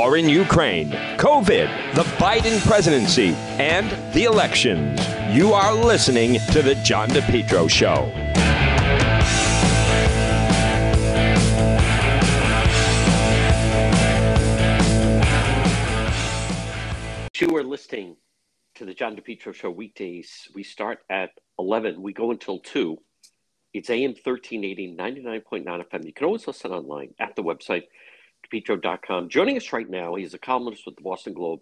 war 0.00 0.16
in 0.16 0.30
Ukraine, 0.30 0.88
COVID, 1.18 1.68
the 1.94 2.04
Biden 2.24 2.58
presidency, 2.66 3.34
and 3.58 3.86
the 4.14 4.24
elections. 4.24 4.98
You 5.28 5.52
are 5.52 5.74
listening 5.74 6.38
to 6.52 6.62
The 6.62 6.74
John 6.76 7.10
DePetro 7.10 7.68
Show. 7.68 8.08
You 17.38 17.56
are 17.58 17.62
listening 17.62 18.16
to 18.76 18.86
The 18.86 18.94
John 18.94 19.14
DePetro 19.16 19.52
Show 19.54 19.70
weekdays. 19.70 20.48
We 20.54 20.62
start 20.62 21.00
at 21.10 21.32
11, 21.58 22.00
we 22.00 22.14
go 22.14 22.30
until 22.30 22.60
2. 22.60 22.96
It's 23.74 23.90
AM 23.90 24.12
1380, 24.12 24.96
99.9 24.96 25.64
FM. 25.64 26.06
You 26.06 26.12
can 26.14 26.24
always 26.24 26.46
listen 26.46 26.72
online 26.72 27.12
at 27.20 27.36
the 27.36 27.42
website, 27.42 27.84
depetro.com. 28.52 29.28
Joining 29.28 29.56
us 29.56 29.72
right 29.72 29.88
now, 29.88 30.14
he's 30.14 30.34
a 30.34 30.38
columnist 30.38 30.84
with 30.86 30.96
the 30.96 31.02
Boston 31.02 31.34
Globe. 31.34 31.60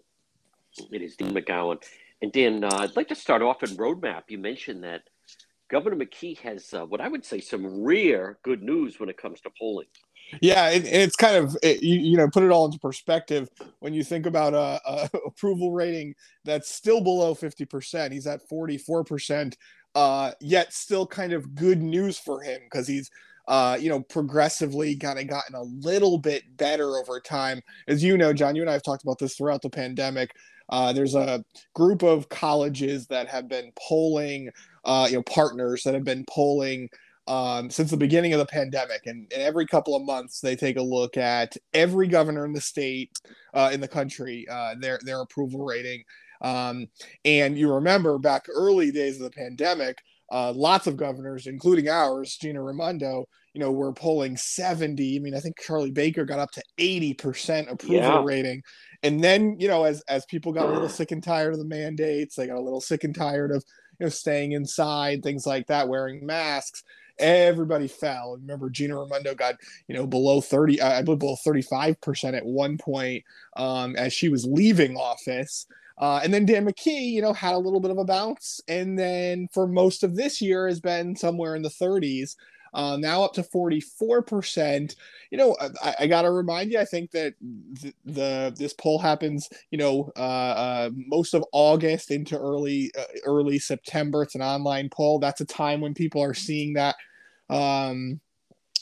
It 0.91 1.01
is 1.01 1.15
Dan 1.15 1.33
McGowan. 1.33 1.81
And 2.21 2.31
Dan, 2.31 2.63
uh, 2.63 2.69
I'd 2.73 2.95
like 2.95 3.07
to 3.09 3.15
start 3.15 3.41
off 3.41 3.63
in 3.63 3.69
Roadmap. 3.71 4.23
You 4.27 4.37
mentioned 4.37 4.83
that 4.83 5.03
Governor 5.69 5.95
McKee 5.95 6.37
has 6.39 6.73
uh, 6.73 6.85
what 6.85 7.01
I 7.01 7.07
would 7.07 7.25
say 7.25 7.39
some 7.39 7.83
rare 7.83 8.37
good 8.43 8.61
news 8.61 8.99
when 8.99 9.09
it 9.09 9.17
comes 9.17 9.41
to 9.41 9.49
polling. 9.57 9.87
Yeah, 10.41 10.69
it, 10.69 10.85
it's 10.85 11.15
kind 11.15 11.37
of 11.37 11.57
it, 11.63 11.81
you, 11.81 11.99
you, 11.99 12.17
know 12.17 12.29
put 12.29 12.43
it 12.43 12.51
all 12.51 12.65
into 12.65 12.77
perspective 12.77 13.49
when 13.79 13.95
you 13.95 14.03
think 14.03 14.27
about 14.27 14.53
a, 14.53 14.79
a 14.85 15.09
approval 15.25 15.71
rating 15.71 16.13
that's 16.45 16.71
still 16.71 17.01
below 17.01 17.33
fifty 17.33 17.65
percent. 17.65 18.13
He's 18.13 18.27
at 18.27 18.47
forty 18.47 18.77
four 18.77 19.03
percent 19.03 19.57
uh, 19.95 20.31
yet 20.39 20.73
still 20.73 21.05
kind 21.05 21.33
of 21.33 21.55
good 21.55 21.81
news 21.81 22.17
for 22.17 22.41
him 22.41 22.61
because 22.63 22.87
he's 22.87 23.09
uh, 23.49 23.75
you 23.81 23.89
know, 23.89 23.99
progressively 23.99 24.95
kind 24.95 25.17
of 25.17 25.27
gotten 25.27 25.55
a 25.55 25.63
little 25.63 26.19
bit 26.19 26.43
better 26.55 26.97
over 26.97 27.19
time. 27.19 27.61
As 27.87 28.03
you 28.03 28.15
know, 28.15 28.31
John, 28.31 28.55
you 28.55 28.61
and 28.61 28.69
I 28.69 28.73
have 28.73 28.83
talked 28.83 29.01
about 29.01 29.17
this 29.17 29.35
throughout 29.35 29.63
the 29.63 29.71
pandemic. 29.71 30.35
Uh, 30.69 30.93
there's 30.93 31.15
a 31.15 31.43
group 31.73 32.03
of 32.03 32.29
colleges 32.29 33.07
that 33.07 33.27
have 33.27 33.49
been 33.49 33.71
polling, 33.75 34.51
uh, 34.85 35.07
you 35.09 35.17
know, 35.17 35.23
partners 35.23 35.81
that 35.83 35.95
have 35.95 36.03
been 36.03 36.23
polling 36.29 36.87
um, 37.27 37.71
since 37.71 37.89
the 37.89 37.97
beginning 37.97 38.33
of 38.33 38.39
the 38.39 38.45
pandemic. 38.45 39.07
And, 39.07 39.31
and, 39.33 39.41
every 39.41 39.65
couple 39.65 39.95
of 39.95 40.03
months, 40.03 40.41
they 40.41 40.55
take 40.55 40.77
a 40.77 40.81
look 40.81 41.17
at 41.17 41.57
every 41.73 42.07
governor 42.07 42.45
in 42.45 42.53
the 42.53 42.61
state, 42.61 43.11
uh, 43.55 43.71
in 43.73 43.81
the 43.81 43.87
country, 43.87 44.47
uh, 44.47 44.75
their 44.79 44.99
their 45.03 45.21
approval 45.21 45.65
rating. 45.65 46.03
Um, 46.41 46.87
and 47.25 47.57
you 47.57 47.73
remember 47.73 48.19
back 48.19 48.45
early 48.47 48.91
days 48.91 49.17
of 49.17 49.23
the 49.23 49.35
pandemic, 49.35 49.97
uh, 50.31 50.53
lots 50.55 50.85
of 50.85 50.97
governors, 50.97 51.47
including 51.47 51.89
ours, 51.89 52.37
Gina 52.37 52.61
Raimondo, 52.61 53.25
you 53.53 53.59
know, 53.59 53.71
were 53.71 53.93
polling 53.93 54.37
70. 54.37 55.15
I 55.15 55.19
mean, 55.19 55.35
I 55.35 55.39
think 55.39 55.59
Charlie 55.59 55.91
Baker 55.91 56.25
got 56.25 56.39
up 56.39 56.51
to 56.51 56.63
80% 56.77 57.71
approval 57.71 57.97
yeah. 57.97 58.21
rating. 58.23 58.63
And 59.03 59.23
then, 59.23 59.55
you 59.59 59.67
know, 59.67 59.85
as 59.85 60.01
as 60.09 60.25
people 60.25 60.51
got 60.51 60.67
a 60.67 60.71
little 60.71 60.89
sick 60.89 61.11
and 61.11 61.23
tired 61.23 61.53
of 61.53 61.59
the 61.59 61.65
mandates, 61.65 62.35
they 62.35 62.47
got 62.47 62.57
a 62.57 62.61
little 62.61 62.81
sick 62.81 63.03
and 63.03 63.15
tired 63.15 63.51
of, 63.51 63.63
you 63.99 64.05
know, 64.05 64.09
staying 64.09 64.51
inside, 64.51 65.23
things 65.23 65.45
like 65.45 65.67
that, 65.67 65.87
wearing 65.87 66.25
masks 66.25 66.83
everybody 67.19 67.87
fell. 67.87 68.37
Remember, 68.39 68.69
Gina 68.69 68.97
Raimondo 68.97 69.35
got 69.35 69.55
you 69.87 69.95
know 69.95 70.07
below 70.07 70.41
thirty, 70.41 70.81
I 70.81 71.01
believe 71.01 71.19
below 71.19 71.35
thirty 71.35 71.61
five 71.61 71.99
percent 72.01 72.35
at 72.35 72.45
one 72.45 72.77
point 72.77 73.23
um, 73.57 73.95
as 73.95 74.13
she 74.13 74.29
was 74.29 74.45
leaving 74.45 74.97
office. 74.97 75.67
Uh, 75.97 76.21
and 76.23 76.33
then 76.33 76.45
Dan 76.45 76.65
McKee, 76.65 77.11
you 77.11 77.21
know, 77.21 77.33
had 77.33 77.53
a 77.53 77.57
little 77.57 77.81
bit 77.81 77.91
of 77.91 77.97
a 77.97 78.05
bounce, 78.05 78.61
and 78.67 78.97
then 78.97 79.49
for 79.53 79.67
most 79.67 80.03
of 80.03 80.15
this 80.15 80.41
year 80.41 80.67
has 80.67 80.79
been 80.79 81.15
somewhere 81.15 81.55
in 81.55 81.61
the 81.61 81.69
30s. 81.69 82.35
Uh, 82.73 82.97
now 82.97 83.23
up 83.23 83.33
to 83.33 83.43
44%. 83.43 84.95
You 85.31 85.37
know, 85.37 85.55
I, 85.83 85.95
I 86.01 86.07
got 86.07 86.23
to 86.23 86.31
remind 86.31 86.71
you, 86.71 86.79
I 86.79 86.85
think 86.85 87.11
that 87.11 87.33
the, 88.05 88.53
this 88.57 88.73
poll 88.73 88.99
happens, 88.99 89.49
you 89.71 89.77
know, 89.77 90.11
uh, 90.17 90.19
uh, 90.19 90.89
most 90.93 91.33
of 91.33 91.43
August 91.51 92.11
into 92.11 92.37
early 92.37 92.91
uh, 92.97 93.05
early 93.25 93.59
September. 93.59 94.23
It's 94.23 94.35
an 94.35 94.41
online 94.41 94.89
poll. 94.89 95.19
That's 95.19 95.41
a 95.41 95.45
time 95.45 95.81
when 95.81 95.93
people 95.93 96.21
are 96.21 96.33
seeing 96.33 96.73
that. 96.73 96.95
Um, 97.49 98.19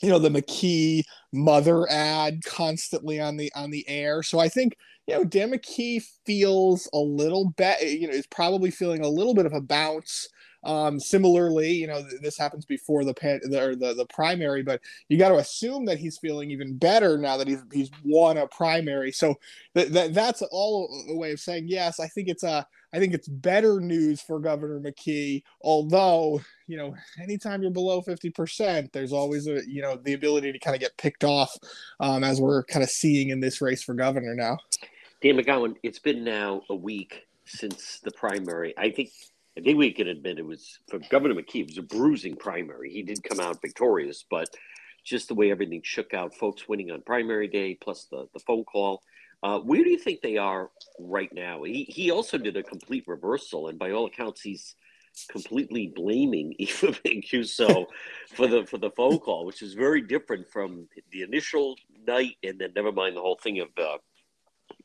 you 0.01 0.09
know 0.09 0.19
the 0.19 0.29
McKee 0.29 1.03
mother 1.33 1.89
ad 1.89 2.43
constantly 2.45 3.19
on 3.19 3.37
the 3.37 3.51
on 3.55 3.71
the 3.71 3.87
air. 3.87 4.23
So 4.23 4.39
I 4.39 4.49
think 4.49 4.77
you 5.07 5.15
know 5.15 5.25
McKee 5.25 6.03
feels 6.25 6.89
a 6.93 6.99
little 6.99 7.49
bit 7.51 7.81
you 7.81 8.07
know 8.07 8.13
is 8.13 8.27
probably 8.27 8.71
feeling 8.71 9.03
a 9.03 9.09
little 9.09 9.33
bit 9.33 9.45
of 9.45 9.53
a 9.53 9.61
bounce. 9.61 10.29
Um, 10.63 10.99
similarly, 10.99 11.71
you 11.71 11.87
know 11.87 12.01
th- 12.01 12.21
this 12.21 12.37
happens 12.37 12.65
before 12.65 13.05
the, 13.05 13.13
pan- 13.13 13.39
the, 13.43 13.77
the 13.79 13.93
the 13.93 14.07
primary, 14.07 14.63
but 14.63 14.81
you 15.07 15.17
got 15.17 15.29
to 15.29 15.35
assume 15.35 15.85
that 15.85 15.99
he's 15.99 16.17
feeling 16.17 16.51
even 16.51 16.77
better 16.77 17.17
now 17.17 17.37
that 17.37 17.47
he's 17.47 17.63
he's 17.71 17.91
won 18.03 18.37
a 18.37 18.47
primary. 18.47 19.11
So 19.11 19.35
th- 19.75 19.89
that 19.89 20.13
that's 20.13 20.41
all 20.41 21.05
a 21.09 21.15
way 21.15 21.31
of 21.31 21.39
saying 21.39 21.67
yes. 21.67 21.99
I 21.99 22.07
think 22.07 22.27
it's 22.27 22.43
a 22.43 22.67
I 22.93 22.99
think 22.99 23.13
it's 23.13 23.27
better 23.27 23.81
news 23.81 24.21
for 24.21 24.39
Governor 24.39 24.79
McKee, 24.79 25.43
although, 25.61 26.41
you 26.67 26.77
know, 26.77 26.95
anytime 27.21 27.61
you're 27.61 27.71
below 27.71 28.01
50%, 28.01 28.91
there's 28.93 29.11
always 29.11 29.47
a, 29.47 29.61
you 29.67 29.81
know, 29.81 29.97
the 29.97 30.13
ability 30.13 30.53
to 30.53 30.59
kind 30.59 30.73
of 30.73 30.81
get 30.81 30.97
picked 30.97 31.16
off 31.23 31.51
um, 31.99 32.23
as 32.23 32.39
we're 32.39 32.63
kind 32.63 32.83
of 32.83 32.89
seeing 32.89 33.29
in 33.29 33.39
this 33.39 33.61
race 33.61 33.83
for 33.83 33.93
governor 33.93 34.35
now. 34.35 34.57
Dan 35.21 35.37
McGowan, 35.37 35.75
it's 35.83 35.99
been 35.99 36.23
now 36.23 36.61
a 36.69 36.75
week 36.75 37.27
since 37.45 37.99
the 38.03 38.11
primary. 38.11 38.73
I 38.77 38.91
think 38.91 39.09
I 39.57 39.61
think 39.61 39.77
we 39.77 39.91
can 39.91 40.07
admit 40.07 40.37
it 40.37 40.45
was 40.45 40.77
for 40.87 40.99
Governor 41.09 41.33
McKee, 41.33 41.61
it 41.61 41.67
was 41.69 41.77
a 41.79 41.81
bruising 41.81 42.35
primary. 42.35 42.91
He 42.91 43.01
did 43.01 43.23
come 43.23 43.39
out 43.39 43.59
victorious, 43.59 44.23
but 44.29 44.47
just 45.03 45.29
the 45.29 45.33
way 45.33 45.49
everything 45.49 45.81
shook 45.83 46.13
out, 46.13 46.35
folks 46.35 46.67
winning 46.67 46.91
on 46.91 47.01
primary 47.01 47.47
day, 47.47 47.73
plus 47.73 48.05
the, 48.11 48.27
the 48.33 48.39
phone 48.39 48.63
call– 48.63 49.01
uh, 49.43 49.59
where 49.59 49.83
do 49.83 49.89
you 49.89 49.99
think 49.99 50.21
they 50.21 50.37
are 50.37 50.71
right 50.99 51.31
now? 51.33 51.63
He 51.63 51.83
he 51.83 52.11
also 52.11 52.37
did 52.37 52.57
a 52.57 52.63
complete 52.63 53.03
reversal, 53.07 53.67
and 53.67 53.77
by 53.77 53.91
all 53.91 54.07
accounts, 54.07 54.41
he's 54.41 54.75
completely 55.25 55.91
blaming 55.95 56.53
Eva 56.59 56.91
Mancuso 57.05 57.85
for 58.33 58.47
the 58.47 58.65
for 58.65 58.77
the 58.77 58.91
phone 58.91 59.19
call, 59.19 59.45
which 59.45 59.61
is 59.61 59.73
very 59.73 60.01
different 60.01 60.49
from 60.49 60.87
the 61.11 61.23
initial 61.23 61.75
night, 62.07 62.37
and 62.43 62.59
then 62.59 62.71
never 62.75 62.91
mind 62.91 63.15
the 63.15 63.21
whole 63.21 63.39
thing 63.41 63.59
of 63.59 63.69
uh, 63.77 63.97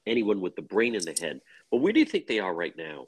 anyone 0.06 0.40
with 0.40 0.56
the 0.56 0.62
brain 0.62 0.94
in 0.94 1.02
the 1.04 1.14
head. 1.20 1.40
But 1.70 1.78
where 1.78 1.92
do 1.92 2.00
you 2.00 2.06
think 2.06 2.26
they 2.26 2.38
are 2.38 2.54
right 2.54 2.76
now? 2.76 3.06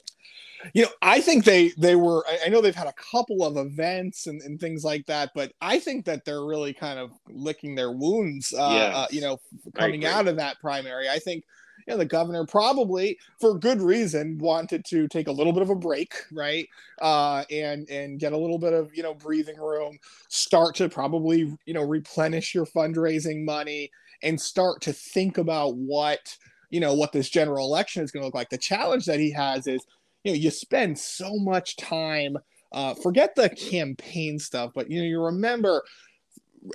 You 0.73 0.83
know, 0.83 0.89
I 1.01 1.21
think 1.21 1.45
they 1.45 1.69
they 1.77 1.95
were. 1.95 2.25
I 2.43 2.49
know 2.49 2.61
they've 2.61 2.73
had 2.73 2.87
a 2.87 2.93
couple 2.93 3.43
of 3.43 3.57
events 3.57 4.27
and, 4.27 4.41
and 4.41 4.59
things 4.59 4.83
like 4.83 5.05
that, 5.07 5.31
but 5.35 5.51
I 5.61 5.79
think 5.79 6.05
that 6.05 6.25
they're 6.25 6.45
really 6.45 6.73
kind 6.73 6.97
of 6.97 7.11
licking 7.29 7.75
their 7.75 7.91
wounds. 7.91 8.53
Uh, 8.53 8.69
yes. 8.71 8.95
uh, 8.95 9.07
you 9.11 9.21
know, 9.21 9.39
coming 9.75 10.05
out 10.05 10.27
of 10.27 10.37
that 10.37 10.59
primary, 10.59 11.09
I 11.09 11.19
think 11.19 11.43
you 11.87 11.97
the 11.97 12.05
governor 12.05 12.45
probably 12.45 13.17
for 13.39 13.57
good 13.57 13.81
reason 13.81 14.37
wanted 14.37 14.83
to 14.85 15.07
take 15.07 15.27
a 15.27 15.31
little 15.31 15.53
bit 15.53 15.61
of 15.61 15.69
a 15.69 15.75
break, 15.75 16.13
right? 16.31 16.67
Uh, 17.01 17.43
and 17.51 17.89
and 17.89 18.19
get 18.19 18.33
a 18.33 18.37
little 18.37 18.57
bit 18.57 18.73
of 18.73 18.95
you 18.95 19.03
know 19.03 19.13
breathing 19.13 19.57
room, 19.57 19.97
start 20.27 20.75
to 20.75 20.89
probably 20.89 21.55
you 21.65 21.73
know 21.73 21.83
replenish 21.83 22.55
your 22.55 22.65
fundraising 22.65 23.43
money, 23.45 23.91
and 24.23 24.39
start 24.39 24.81
to 24.81 24.93
think 24.93 25.37
about 25.37 25.75
what 25.75 26.35
you 26.69 26.79
know 26.79 26.93
what 26.93 27.11
this 27.11 27.29
general 27.29 27.67
election 27.67 28.03
is 28.03 28.11
going 28.11 28.21
to 28.21 28.27
look 28.27 28.35
like. 28.35 28.49
The 28.49 28.57
challenge 28.57 29.05
that 29.05 29.19
he 29.19 29.31
has 29.31 29.67
is 29.67 29.85
you 30.23 30.31
know 30.31 30.37
you 30.37 30.49
spend 30.49 30.97
so 30.97 31.37
much 31.37 31.77
time 31.77 32.37
uh, 32.71 32.93
forget 32.95 33.35
the 33.35 33.49
campaign 33.51 34.37
stuff 34.37 34.71
but 34.75 34.89
you 34.89 34.99
know 34.99 35.05
you 35.05 35.21
remember 35.21 35.81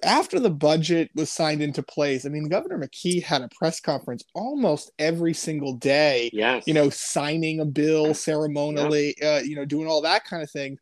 after 0.02 0.38
the 0.38 0.50
budget 0.50 1.10
was 1.14 1.30
signed 1.30 1.62
into 1.62 1.82
place 1.82 2.24
i 2.24 2.28
mean 2.28 2.48
governor 2.48 2.78
mckee 2.78 3.22
had 3.22 3.42
a 3.42 3.48
press 3.48 3.80
conference 3.80 4.24
almost 4.34 4.90
every 4.98 5.34
single 5.34 5.74
day 5.74 6.30
yes. 6.32 6.64
you 6.66 6.74
know 6.74 6.90
signing 6.90 7.60
a 7.60 7.64
bill 7.64 8.14
ceremonially 8.14 9.14
uh, 9.22 9.40
you 9.40 9.56
know 9.56 9.64
doing 9.64 9.86
all 9.86 10.00
that 10.00 10.24
kind 10.24 10.42
of 10.42 10.50
thing 10.50 10.78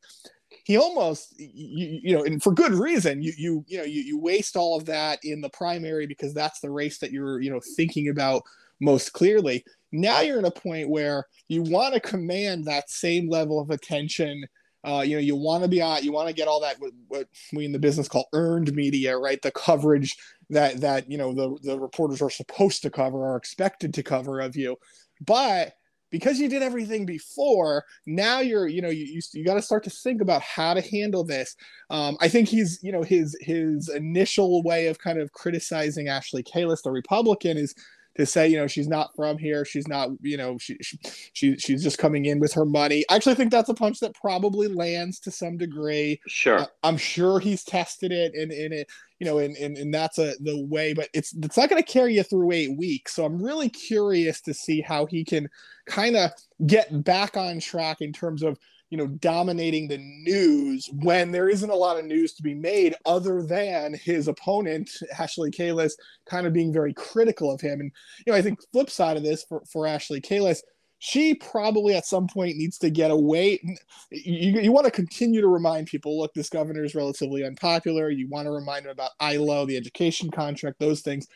he 0.65 0.77
almost 0.77 1.35
you, 1.39 2.01
you 2.03 2.17
know 2.17 2.25
and 2.25 2.43
for 2.43 2.53
good 2.53 2.73
reason 2.73 3.23
you 3.23 3.33
you 3.37 3.65
you 3.67 3.79
know 3.79 3.85
you, 3.85 4.03
you 4.03 4.19
waste 4.19 4.57
all 4.57 4.77
of 4.77 4.85
that 4.85 5.19
in 5.23 5.41
the 5.41 5.51
primary 5.51 6.07
because 6.07 6.35
that's 6.35 6.61
the 6.61 6.71
race 6.71 6.99
that 6.99 7.11
you're 7.11 7.41
you 7.41 7.51
know 7.51 7.61
thinking 7.77 8.09
about 8.09 8.43
most 8.81 9.13
clearly 9.13 9.65
now 9.93 10.21
you're 10.21 10.39
in 10.39 10.45
a 10.45 10.51
point 10.51 10.89
where 10.89 11.27
you 11.49 11.63
want 11.63 11.95
to 11.95 12.01
command 12.01 12.65
that 12.65 12.91
same 12.91 13.29
level 13.29 13.61
of 13.61 13.71
attention. 13.71 14.45
Uh, 14.89 15.03
you 15.03 15.17
know, 15.17 15.21
you 15.21 15.37
want 15.37 15.63
to 15.63 15.69
be 15.69 15.83
on, 15.83 16.03
you 16.03 16.13
want 16.13 16.29
to 16.29 16.35
get 16.35 16.49
all 16.49 16.61
that 16.61 16.81
what, 16.81 16.93
what 17.09 17.29
we 17.53 17.67
in 17.67 17.73
the 17.73 17.79
business 17.79 18.09
call 18.09 18.27
earned 18.33 18.73
media, 18.73 19.19
right? 19.19 19.43
The 19.43 19.51
coverage 19.51 20.17
that 20.49 20.81
that 20.81 21.11
you 21.11 21.19
know 21.19 21.35
the 21.35 21.59
the 21.63 21.79
reporters 21.79 22.23
are 22.23 22.31
supposed 22.31 22.83
to 22.83 22.91
cover, 22.91 23.27
are 23.27 23.37
expected 23.37 23.93
to 23.95 24.03
cover 24.03 24.41
of 24.41 24.57
you, 24.57 24.77
but 25.21 25.75
because 26.11 26.41
you 26.41 26.49
did 26.49 26.63
everything 26.63 27.05
before 27.05 27.85
now 28.07 28.41
you're 28.41 28.67
you 28.67 28.81
know 28.81 28.89
you, 28.89 29.05
you, 29.05 29.21
you 29.35 29.45
got 29.45 29.55
to 29.55 29.63
start 29.63 29.85
to 29.85 29.91
think 29.91 30.23
about 30.23 30.41
how 30.41 30.73
to 30.73 30.81
handle 30.81 31.23
this 31.23 31.55
um, 31.91 32.17
i 32.21 32.29
think 32.29 32.49
he's 32.49 32.79
you 32.83 32.91
know 32.91 33.03
his 33.03 33.37
his 33.43 33.91
initial 33.91 34.63
way 34.63 34.87
of 34.87 34.99
kind 34.99 35.21
of 35.21 35.31
criticizing 35.33 36.09
ashley 36.09 36.43
kalus 36.43 36.83
the 36.83 36.91
republican 36.91 37.59
is 37.59 37.75
to 38.19 38.27
say, 38.27 38.49
you 38.49 38.57
know, 38.59 38.67
she's 38.67 38.89
not 38.89 39.15
from 39.17 39.39
here. 39.39 39.65
She's 39.65 39.89
not, 39.89 40.11
you 40.21 40.37
know, 40.37 40.59
she, 40.59 40.77
she, 40.83 40.99
she 41.33 41.57
she's 41.57 41.83
just 41.83 41.99
coming 41.99 42.27
in 42.27 42.41
with 42.41 42.53
her 42.53 42.65
money. 42.65 43.05
I 43.09 43.17
actually 43.17 43.37
think 43.37 43.51
that's 43.51 43.69
a 43.69 43.75
punch 43.75 44.01
that 44.01 44.15
probably 44.15 44.69
lands 44.69 45.21
to 45.21 45.31
some 45.31 45.57
degree. 45.57 46.21
Sure. 46.27 46.61
Uh, 46.61 46.67
I'm 46.83 46.97
sure 46.97 47.39
he's 47.41 47.65
tested 47.65 48.13
it 48.13 48.35
and 48.35 48.53
in 48.53 48.73
it, 48.73 48.89
you 49.21 49.27
know, 49.27 49.39
and, 49.39 49.57
and, 49.57 49.79
and 49.79 49.95
that's 49.95 50.19
a, 50.19 50.35
the 50.41 50.65
way, 50.67 50.93
but 50.93 51.09
it's, 51.15 51.35
it's 51.35 51.57
not 51.57 51.71
going 51.71 51.83
to 51.83 51.93
carry 51.93 52.15
you 52.15 52.25
through 52.25 52.53
eight 52.53 52.77
weeks. 52.77 53.15
So 53.15 53.25
I'm 53.25 53.43
really 53.43 53.69
curious 53.69 54.41
to 54.43 54.53
see 54.53 54.81
how 54.81 55.07
he 55.07 55.25
can 55.25 55.49
kind 55.87 56.17
of 56.17 56.33
get 56.67 57.05
back 57.05 57.37
on 57.37 57.61
track 57.61 58.01
in 58.01 58.13
terms 58.13 58.43
of, 58.43 58.59
you 58.91 58.97
know, 58.97 59.07
dominating 59.07 59.89
the 59.89 59.99
news 59.99 60.89
when 60.93 61.31
there 61.31 61.49
isn't 61.49 61.71
a 61.71 61.75
lot 61.75 61.99
of 61.99 62.07
news 62.07 62.33
to 62.35 62.43
be 62.43 62.55
made 62.55 62.95
other 63.05 63.43
than 63.43 63.95
his 63.95 64.29
opponent, 64.29 64.91
Ashley 65.19 65.51
Kalus, 65.51 65.93
kind 66.27 66.47
of 66.47 66.53
being 66.53 66.73
very 66.73 66.95
critical 66.95 67.51
of 67.53 67.61
him. 67.61 67.81
And, 67.81 67.93
you 68.27 68.33
know, 68.33 68.39
I 68.39 68.43
think 68.43 68.61
flip 68.73 68.89
side 68.89 69.17
of 69.17 69.23
this 69.23 69.45
for, 69.45 69.63
for 69.71 69.87
Ashley 69.87 70.21
Kalus, 70.21 70.61
she 71.01 71.35
probably 71.35 71.95
at 71.95 72.07
some 72.07 72.27
point 72.27 72.57
needs 72.57 72.79
to 72.79 72.91
get 72.91 73.11
away. 73.11 73.61
You, 74.11 74.61
you 74.61 74.73
want 74.73 74.87
to 74.87 74.91
continue 74.91 75.41
to 75.41 75.49
remind 75.49 75.87
people, 75.87 76.19
look, 76.19 76.33
this 76.35 76.49
governor 76.49 76.83
is 76.83 76.95
relatively 76.95 77.45
unpopular. 77.45 78.11
You 78.11 78.27
want 78.29 78.47
to 78.47 78.53
remind 78.53 78.85
them 78.85 78.93
about 78.93 79.11
ILO, 79.21 79.65
the 79.67 79.77
education 79.77 80.31
contract, 80.31 80.81
those 80.81 81.03
things. 81.03 81.29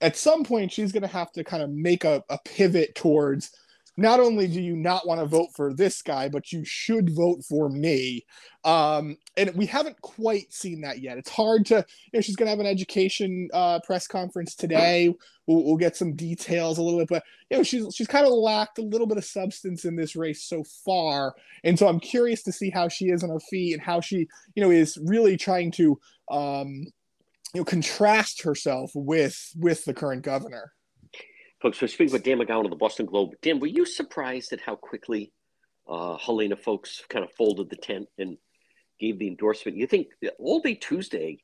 At 0.00 0.16
some 0.16 0.44
point, 0.44 0.72
she's 0.72 0.92
going 0.92 1.02
to 1.02 1.08
have 1.08 1.32
to 1.32 1.44
kind 1.44 1.62
of 1.62 1.70
make 1.70 2.04
a, 2.04 2.22
a 2.28 2.38
pivot 2.44 2.94
towards– 2.96 3.52
not 3.98 4.20
only 4.20 4.46
do 4.46 4.62
you 4.62 4.76
not 4.76 5.08
want 5.08 5.20
to 5.20 5.26
vote 5.26 5.48
for 5.56 5.74
this 5.74 6.02
guy, 6.02 6.28
but 6.28 6.52
you 6.52 6.64
should 6.64 7.10
vote 7.10 7.42
for 7.44 7.68
me. 7.68 8.24
Um, 8.62 9.16
and 9.36 9.52
we 9.56 9.66
haven't 9.66 10.00
quite 10.02 10.52
seen 10.52 10.82
that 10.82 11.00
yet. 11.00 11.18
It's 11.18 11.28
hard 11.28 11.66
to, 11.66 11.84
you 12.12 12.16
know, 12.16 12.20
she's 12.20 12.36
going 12.36 12.46
to 12.46 12.50
have 12.50 12.60
an 12.60 12.66
education 12.66 13.48
uh, 13.52 13.80
press 13.80 14.06
conference 14.06 14.54
today. 14.54 15.12
We'll, 15.48 15.64
we'll, 15.64 15.76
get 15.76 15.96
some 15.96 16.14
details 16.14 16.78
a 16.78 16.82
little 16.82 17.00
bit, 17.00 17.08
but 17.08 17.24
you 17.50 17.56
know, 17.56 17.62
she's 17.64 17.92
she's 17.92 18.06
kind 18.06 18.24
of 18.24 18.32
lacked 18.32 18.78
a 18.78 18.82
little 18.82 19.06
bit 19.06 19.18
of 19.18 19.24
substance 19.24 19.84
in 19.84 19.96
this 19.96 20.14
race 20.14 20.44
so 20.44 20.62
far, 20.84 21.34
and 21.64 21.78
so 21.78 21.88
I'm 21.88 22.00
curious 22.00 22.42
to 22.44 22.52
see 22.52 22.70
how 22.70 22.88
she 22.88 23.06
is 23.06 23.24
on 23.24 23.30
her 23.30 23.40
feet 23.40 23.72
and 23.72 23.82
how 23.82 24.00
she, 24.00 24.28
you 24.54 24.62
know, 24.62 24.70
is 24.70 24.98
really 25.02 25.36
trying 25.36 25.70
to, 25.72 25.98
um, 26.30 26.84
you 27.54 27.60
know, 27.60 27.64
contrast 27.64 28.42
herself 28.42 28.92
with 28.94 29.50
with 29.56 29.84
the 29.86 29.94
current 29.94 30.22
governor. 30.22 30.72
Folks, 31.60 31.82
we're 31.82 31.88
speaking 31.88 32.12
with 32.12 32.22
Dan 32.22 32.38
McGowan 32.38 32.64
of 32.64 32.70
the 32.70 32.76
Boston 32.76 33.06
Globe. 33.06 33.32
Dan, 33.42 33.58
were 33.58 33.66
you 33.66 33.84
surprised 33.84 34.52
at 34.52 34.60
how 34.60 34.76
quickly 34.76 35.32
uh, 35.88 36.16
Helena 36.16 36.56
Foulkes 36.56 37.02
kind 37.08 37.24
of 37.24 37.32
folded 37.32 37.68
the 37.68 37.76
tent 37.76 38.06
and 38.16 38.38
gave 39.00 39.18
the 39.18 39.26
endorsement? 39.26 39.76
You 39.76 39.88
think 39.88 40.08
all 40.38 40.60
day 40.60 40.74
Tuesday, 40.74 41.38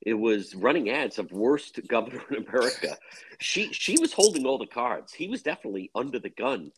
it 0.00 0.14
was 0.14 0.54
running 0.54 0.90
ads 0.90 1.18
of 1.18 1.32
worst 1.32 1.80
governor 1.88 2.22
in 2.30 2.46
America. 2.46 2.96
she 3.40 3.72
she 3.72 3.98
was 4.00 4.12
holding 4.12 4.46
all 4.46 4.58
the 4.58 4.66
cards. 4.66 5.12
He 5.12 5.26
was 5.26 5.42
definitely 5.42 5.90
under 5.96 6.20
the 6.20 6.30
gun 6.30 6.70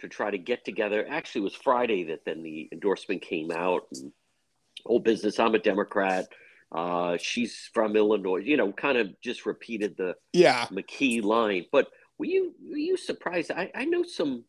to 0.00 0.08
try 0.08 0.30
to 0.30 0.38
get 0.38 0.66
together. 0.66 1.06
Actually, 1.08 1.42
it 1.42 1.44
was 1.44 1.54
Friday 1.54 2.04
that 2.04 2.26
then 2.26 2.42
the 2.42 2.68
endorsement 2.72 3.22
came 3.22 3.50
out. 3.50 3.86
And 3.92 4.12
whole 4.84 5.00
business. 5.00 5.38
I'm 5.38 5.54
a 5.54 5.58
Democrat. 5.58 6.28
Uh, 6.72 7.16
she's 7.18 7.70
from 7.72 7.96
Illinois. 7.96 8.38
You 8.38 8.56
know, 8.56 8.72
kind 8.72 8.98
of 8.98 9.20
just 9.20 9.46
repeated 9.46 9.96
the 9.96 10.16
yeah 10.32 10.66
McKee 10.66 11.22
line, 11.22 11.66
but 11.72 11.88
were 12.18 12.26
you 12.26 12.54
were 12.62 12.76
you 12.76 12.96
surprised? 12.96 13.50
I, 13.50 13.70
I 13.74 13.84
know 13.84 14.02
some 14.02 14.44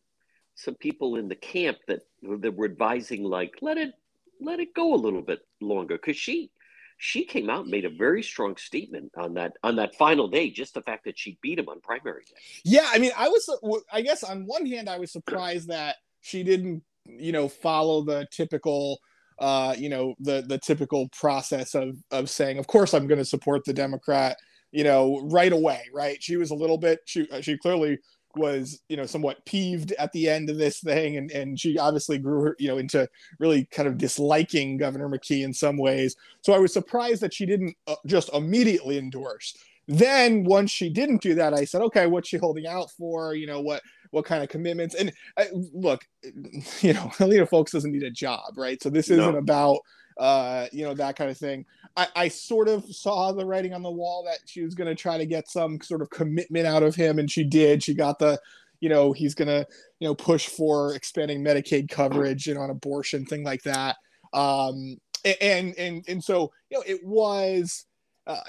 some 0.54 0.74
people 0.74 1.16
in 1.16 1.28
the 1.28 1.36
camp 1.36 1.78
that 1.88 2.00
that 2.40 2.54
were 2.54 2.66
advising 2.66 3.22
like 3.22 3.58
let 3.60 3.76
it 3.76 3.92
let 4.40 4.60
it 4.60 4.74
go 4.74 4.94
a 4.94 4.96
little 4.96 5.22
bit 5.22 5.40
longer 5.60 5.96
because 5.96 6.16
she 6.16 6.50
she 6.98 7.24
came 7.24 7.50
out 7.50 7.62
and 7.62 7.70
made 7.70 7.84
a 7.84 7.90
very 7.90 8.22
strong 8.22 8.56
statement 8.56 9.12
on 9.16 9.34
that 9.34 9.52
on 9.62 9.76
that 9.76 9.94
final 9.96 10.28
day 10.28 10.50
just 10.50 10.74
the 10.74 10.82
fact 10.82 11.04
that 11.04 11.18
she 11.18 11.38
beat 11.42 11.58
him 11.58 11.68
on 11.68 11.80
primary 11.80 12.22
day 12.24 12.36
yeah 12.64 12.88
i 12.90 12.98
mean 12.98 13.12
i 13.16 13.28
was 13.28 13.48
i 13.92 14.00
guess 14.00 14.22
on 14.24 14.46
one 14.46 14.66
hand 14.66 14.88
i 14.88 14.98
was 14.98 15.12
surprised 15.12 15.68
that 15.68 15.96
she 16.22 16.42
didn't 16.42 16.82
you 17.04 17.32
know 17.32 17.48
follow 17.48 18.02
the 18.02 18.26
typical 18.30 18.98
uh 19.38 19.74
you 19.76 19.90
know 19.90 20.14
the 20.20 20.42
the 20.48 20.58
typical 20.58 21.08
process 21.10 21.74
of 21.74 21.96
of 22.10 22.30
saying 22.30 22.58
of 22.58 22.66
course 22.66 22.94
i'm 22.94 23.06
going 23.06 23.18
to 23.18 23.24
support 23.24 23.62
the 23.64 23.74
democrat 23.74 24.38
you 24.72 24.84
know, 24.84 25.20
right 25.24 25.52
away, 25.52 25.82
right? 25.92 26.22
She 26.22 26.36
was 26.36 26.50
a 26.50 26.54
little 26.54 26.78
bit, 26.78 27.00
she, 27.06 27.28
uh, 27.30 27.40
she 27.40 27.56
clearly 27.56 27.98
was, 28.36 28.82
you 28.88 28.96
know, 28.96 29.06
somewhat 29.06 29.44
peeved 29.46 29.92
at 29.92 30.12
the 30.12 30.28
end 30.28 30.50
of 30.50 30.58
this 30.58 30.80
thing. 30.80 31.16
And, 31.16 31.30
and 31.30 31.58
she 31.58 31.78
obviously 31.78 32.18
grew 32.18 32.42
her, 32.42 32.56
you 32.58 32.68
know, 32.68 32.78
into 32.78 33.08
really 33.38 33.64
kind 33.66 33.88
of 33.88 33.98
disliking 33.98 34.76
Governor 34.76 35.08
McKee 35.08 35.44
in 35.44 35.52
some 35.52 35.76
ways. 35.76 36.16
So 36.42 36.52
I 36.52 36.58
was 36.58 36.72
surprised 36.72 37.22
that 37.22 37.34
she 37.34 37.46
didn't 37.46 37.74
uh, 37.86 37.96
just 38.06 38.32
immediately 38.34 38.98
endorse. 38.98 39.56
Then 39.88 40.44
once 40.44 40.70
she 40.70 40.90
didn't 40.90 41.22
do 41.22 41.34
that, 41.36 41.54
I 41.54 41.64
said, 41.64 41.80
okay, 41.82 42.06
what's 42.06 42.28
she 42.28 42.36
holding 42.36 42.66
out 42.66 42.90
for? 42.90 43.34
You 43.34 43.46
know, 43.46 43.60
what, 43.60 43.82
what 44.10 44.24
kind 44.24 44.42
of 44.42 44.48
commitments? 44.48 44.94
And 44.94 45.12
I, 45.36 45.42
uh, 45.42 45.46
look, 45.72 46.04
you 46.80 46.92
know, 46.92 47.10
Helena 47.18 47.46
Foulkes 47.46 47.72
doesn't 47.72 47.92
need 47.92 48.02
a 48.02 48.10
job, 48.10 48.56
right? 48.56 48.82
So 48.82 48.90
this 48.90 49.10
isn't 49.10 49.36
about, 49.36 49.78
uh, 50.18 50.66
you 50.72 50.84
know, 50.84 50.94
that 50.94 51.16
kind 51.16 51.30
of 51.30 51.36
thing. 51.36 51.64
I, 51.96 52.08
I 52.16 52.28
sort 52.28 52.68
of 52.68 52.84
saw 52.86 53.32
the 53.32 53.44
writing 53.44 53.74
on 53.74 53.82
the 53.82 53.90
wall 53.90 54.24
that 54.24 54.40
she 54.46 54.62
was 54.62 54.74
going 54.74 54.88
to 54.88 54.94
try 54.94 55.18
to 55.18 55.26
get 55.26 55.48
some 55.48 55.80
sort 55.80 56.02
of 56.02 56.10
commitment 56.10 56.66
out 56.66 56.82
of 56.82 56.94
him, 56.94 57.18
and 57.18 57.30
she 57.30 57.44
did. 57.44 57.82
She 57.82 57.94
got 57.94 58.18
the, 58.18 58.38
you 58.80 58.88
know, 58.88 59.12
he's 59.12 59.34
going 59.34 59.48
to, 59.48 59.66
you 60.00 60.08
know, 60.08 60.14
push 60.14 60.48
for 60.48 60.94
expanding 60.94 61.44
Medicaid 61.44 61.88
coverage 61.88 62.46
and 62.48 62.58
on 62.58 62.70
abortion, 62.70 63.24
thing 63.24 63.44
like 63.44 63.62
that. 63.62 63.96
Um, 64.32 64.98
and 65.40 65.74
and 65.78 66.04
and 66.08 66.22
so 66.22 66.52
you 66.70 66.78
know, 66.78 66.84
it 66.86 67.04
was. 67.04 67.84
Uh, 68.28 68.40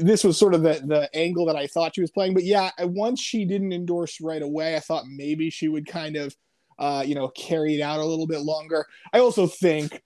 this 0.00 0.24
was 0.24 0.38
sort 0.38 0.54
of 0.54 0.62
the 0.62 0.82
the 0.86 1.10
angle 1.14 1.44
that 1.44 1.56
I 1.56 1.66
thought 1.66 1.94
she 1.94 2.00
was 2.00 2.10
playing, 2.10 2.32
but 2.32 2.42
yeah, 2.42 2.70
once 2.80 3.20
she 3.20 3.44
didn't 3.44 3.74
endorse 3.74 4.18
right 4.18 4.40
away, 4.40 4.76
I 4.76 4.80
thought 4.80 5.04
maybe 5.06 5.50
she 5.50 5.68
would 5.68 5.86
kind 5.86 6.16
of, 6.16 6.34
uh, 6.78 7.04
you 7.06 7.14
know, 7.14 7.28
carry 7.28 7.74
it 7.74 7.82
out 7.82 8.00
a 8.00 8.04
little 8.04 8.26
bit 8.26 8.40
longer. 8.40 8.86
I 9.12 9.18
also 9.18 9.46
think 9.46 10.00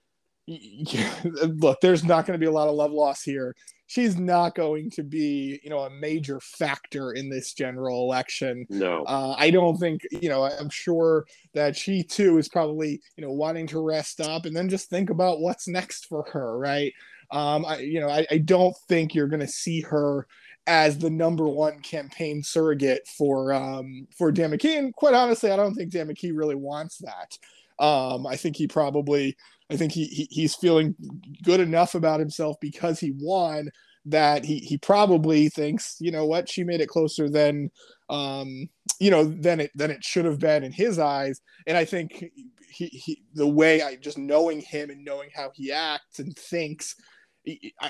look, 1.42 1.80
there's 1.80 2.04
not 2.04 2.26
going 2.26 2.38
to 2.38 2.42
be 2.42 2.48
a 2.48 2.52
lot 2.52 2.68
of 2.68 2.74
love 2.74 2.92
loss 2.92 3.22
here. 3.22 3.54
She's 3.86 4.18
not 4.18 4.54
going 4.54 4.90
to 4.92 5.02
be, 5.02 5.60
you 5.62 5.70
know, 5.70 5.80
a 5.80 5.90
major 5.90 6.40
factor 6.40 7.12
in 7.12 7.30
this 7.30 7.54
general 7.54 8.04
election. 8.04 8.66
No, 8.68 9.02
uh, 9.04 9.34
I 9.38 9.50
don't 9.50 9.78
think, 9.78 10.02
you 10.10 10.28
know, 10.28 10.44
I'm 10.44 10.68
sure 10.68 11.26
that 11.54 11.74
she 11.76 12.02
too 12.02 12.38
is 12.38 12.48
probably, 12.48 13.00
you 13.16 13.24
know, 13.24 13.32
wanting 13.32 13.66
to 13.68 13.80
rest 13.80 14.20
up 14.20 14.44
and 14.44 14.54
then 14.54 14.68
just 14.68 14.90
think 14.90 15.10
about 15.10 15.40
what's 15.40 15.68
next 15.68 16.06
for 16.06 16.24
her, 16.32 16.58
right? 16.58 16.92
Um, 17.30 17.64
I, 17.66 17.78
you 17.78 18.00
know, 18.00 18.08
I, 18.08 18.26
I 18.30 18.38
don't 18.38 18.76
think 18.88 19.14
you're 19.14 19.28
going 19.28 19.40
to 19.40 19.46
see 19.46 19.82
her 19.82 20.26
as 20.68 20.98
the 20.98 21.10
number 21.10 21.48
one 21.48 21.80
campaign 21.80 22.42
surrogate 22.42 23.08
for 23.08 23.52
um, 23.52 24.06
for 24.16 24.30
Dan 24.30 24.50
McKee. 24.50 24.78
And 24.78 24.94
quite 24.94 25.14
honestly, 25.14 25.50
I 25.50 25.56
don't 25.56 25.74
think 25.74 25.90
Dan 25.90 26.08
McKee 26.08 26.36
really 26.36 26.54
wants 26.54 26.98
that. 26.98 27.36
Um, 27.82 28.26
I 28.26 28.36
think 28.36 28.56
he 28.56 28.68
probably 28.68 29.36
I 29.70 29.76
think 29.76 29.92
he, 29.92 30.04
he 30.04 30.28
he's 30.30 30.54
feeling 30.54 30.94
good 31.42 31.60
enough 31.60 31.94
about 31.94 32.20
himself 32.20 32.56
because 32.60 33.00
he 33.00 33.14
won 33.18 33.70
that 34.04 34.44
he 34.44 34.58
he 34.58 34.78
probably 34.78 35.48
thinks 35.48 35.96
you 36.00 36.10
know 36.10 36.24
what 36.24 36.48
she 36.48 36.64
made 36.64 36.80
it 36.80 36.88
closer 36.88 37.28
than 37.28 37.70
um 38.08 38.68
you 39.00 39.10
know 39.10 39.24
than 39.24 39.60
it 39.60 39.70
than 39.75 39.90
it 39.90 40.02
should 40.02 40.25
have 40.25 40.38
been 40.38 40.64
in 40.64 40.72
his 40.72 40.98
eyes 40.98 41.42
and 41.66 41.76
i 41.76 41.84
think 41.84 42.25
he, 42.70 42.87
he 42.87 43.22
the 43.34 43.46
way 43.46 43.82
i 43.82 43.96
just 43.96 44.16
knowing 44.16 44.60
him 44.60 44.88
and 44.88 45.04
knowing 45.04 45.28
how 45.34 45.50
he 45.54 45.70
acts 45.70 46.20
and 46.20 46.34
thinks 46.37 46.94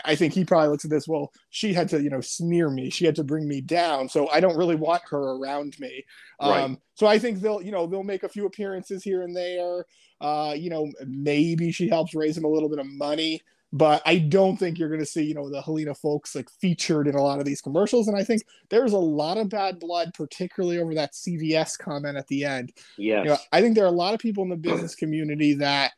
I 0.04 0.14
think 0.14 0.34
he 0.34 0.44
probably 0.44 0.68
looks 0.68 0.84
at 0.84 0.90
this. 0.90 1.08
Well, 1.08 1.32
she 1.50 1.72
had 1.72 1.88
to, 1.90 2.02
you 2.02 2.10
know, 2.10 2.20
smear 2.20 2.70
me. 2.70 2.90
She 2.90 3.04
had 3.04 3.16
to 3.16 3.24
bring 3.24 3.48
me 3.48 3.60
down. 3.60 4.08
So 4.08 4.28
I 4.28 4.40
don't 4.40 4.56
really 4.56 4.74
want 4.74 5.02
her 5.10 5.18
around 5.18 5.76
me. 5.78 6.04
Right. 6.40 6.62
Um, 6.62 6.78
so 6.94 7.06
I 7.06 7.18
think 7.18 7.40
they'll, 7.40 7.62
you 7.62 7.72
know, 7.72 7.86
they'll 7.86 8.02
make 8.02 8.22
a 8.22 8.28
few 8.28 8.46
appearances 8.46 9.02
here 9.02 9.22
and 9.22 9.34
there. 9.34 9.84
Uh, 10.20 10.54
you 10.56 10.70
know, 10.70 10.90
maybe 11.06 11.72
she 11.72 11.88
helps 11.88 12.14
raise 12.14 12.36
him 12.36 12.44
a 12.44 12.48
little 12.48 12.68
bit 12.68 12.80
of 12.80 12.86
money, 12.86 13.40
but 13.72 14.02
I 14.04 14.18
don't 14.18 14.56
think 14.56 14.78
you're 14.78 14.88
going 14.88 15.00
to 15.00 15.06
see, 15.06 15.22
you 15.22 15.34
know, 15.34 15.50
the 15.50 15.62
Helena 15.62 15.94
Foulkes 15.94 16.34
like 16.34 16.50
featured 16.60 17.06
in 17.06 17.14
a 17.14 17.22
lot 17.22 17.38
of 17.38 17.44
these 17.44 17.60
commercials. 17.60 18.08
And 18.08 18.16
I 18.16 18.24
think 18.24 18.42
there's 18.70 18.92
a 18.92 18.98
lot 18.98 19.38
of 19.38 19.48
bad 19.48 19.78
blood, 19.78 20.12
particularly 20.14 20.78
over 20.78 20.94
that 20.94 21.12
CVS 21.12 21.78
comment 21.78 22.16
at 22.16 22.26
the 22.28 22.44
end. 22.44 22.72
Yeah, 22.96 23.22
you 23.22 23.28
know, 23.28 23.36
I 23.52 23.60
think 23.60 23.74
there 23.74 23.84
are 23.84 23.88
a 23.88 23.92
lot 23.92 24.14
of 24.14 24.20
people 24.20 24.42
in 24.42 24.50
the 24.50 24.56
business 24.56 24.94
community 24.94 25.54
that 25.54 25.92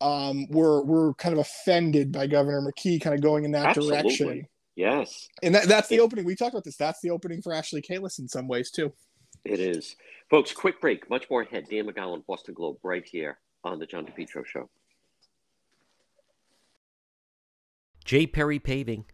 um, 0.00 0.46
were 0.50 0.82
were 0.82 1.14
kind 1.14 1.32
of 1.32 1.38
offended 1.38 2.12
by 2.12 2.26
Governor 2.26 2.60
McKee 2.60 3.00
kind 3.00 3.14
of 3.14 3.22
going 3.22 3.44
in 3.44 3.52
that 3.52 3.66
Absolutely. 3.66 4.02
direction. 4.02 4.48
Yes, 4.76 5.28
and 5.42 5.54
that, 5.54 5.68
that's 5.68 5.88
the 5.88 6.00
opening. 6.00 6.24
We 6.24 6.34
talked 6.34 6.52
about 6.52 6.64
this. 6.64 6.76
That's 6.76 7.00
the 7.00 7.10
opening 7.10 7.42
for 7.42 7.52
Ashley 7.52 7.82
Kalus 7.82 8.18
in 8.18 8.28
some 8.28 8.48
ways 8.48 8.70
too. 8.70 8.92
It 9.44 9.60
is, 9.60 9.96
folks. 10.30 10.52
Quick 10.52 10.80
break. 10.80 11.08
Much 11.10 11.28
more 11.30 11.42
ahead. 11.42 11.66
Dan 11.70 11.86
McGowan, 11.86 12.26
Boston 12.26 12.54
Globe, 12.54 12.78
right 12.82 13.04
here 13.04 13.38
on 13.62 13.78
the 13.78 13.86
John 13.86 14.06
DePetro 14.06 14.44
Show. 14.44 14.68
J. 18.04 18.26
Perry 18.26 18.58
Paving. 18.58 19.06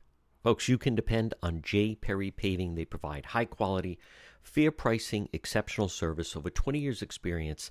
Folks, 0.43 0.69
you 0.69 0.79
can 0.79 0.95
depend 0.95 1.35
on 1.43 1.63
J. 1.63 1.95
Perry 1.95 2.31
Paving. 2.31 2.75
They 2.75 2.85
provide 2.85 3.27
high 3.27 3.45
quality, 3.45 3.99
fair 4.43 4.73
pricing, 4.73 5.29
exceptional 5.33 5.89
service, 5.89 6.35
over 6.35 6.51
20 6.51 6.79
years' 6.79 7.03
experience, 7.03 7.71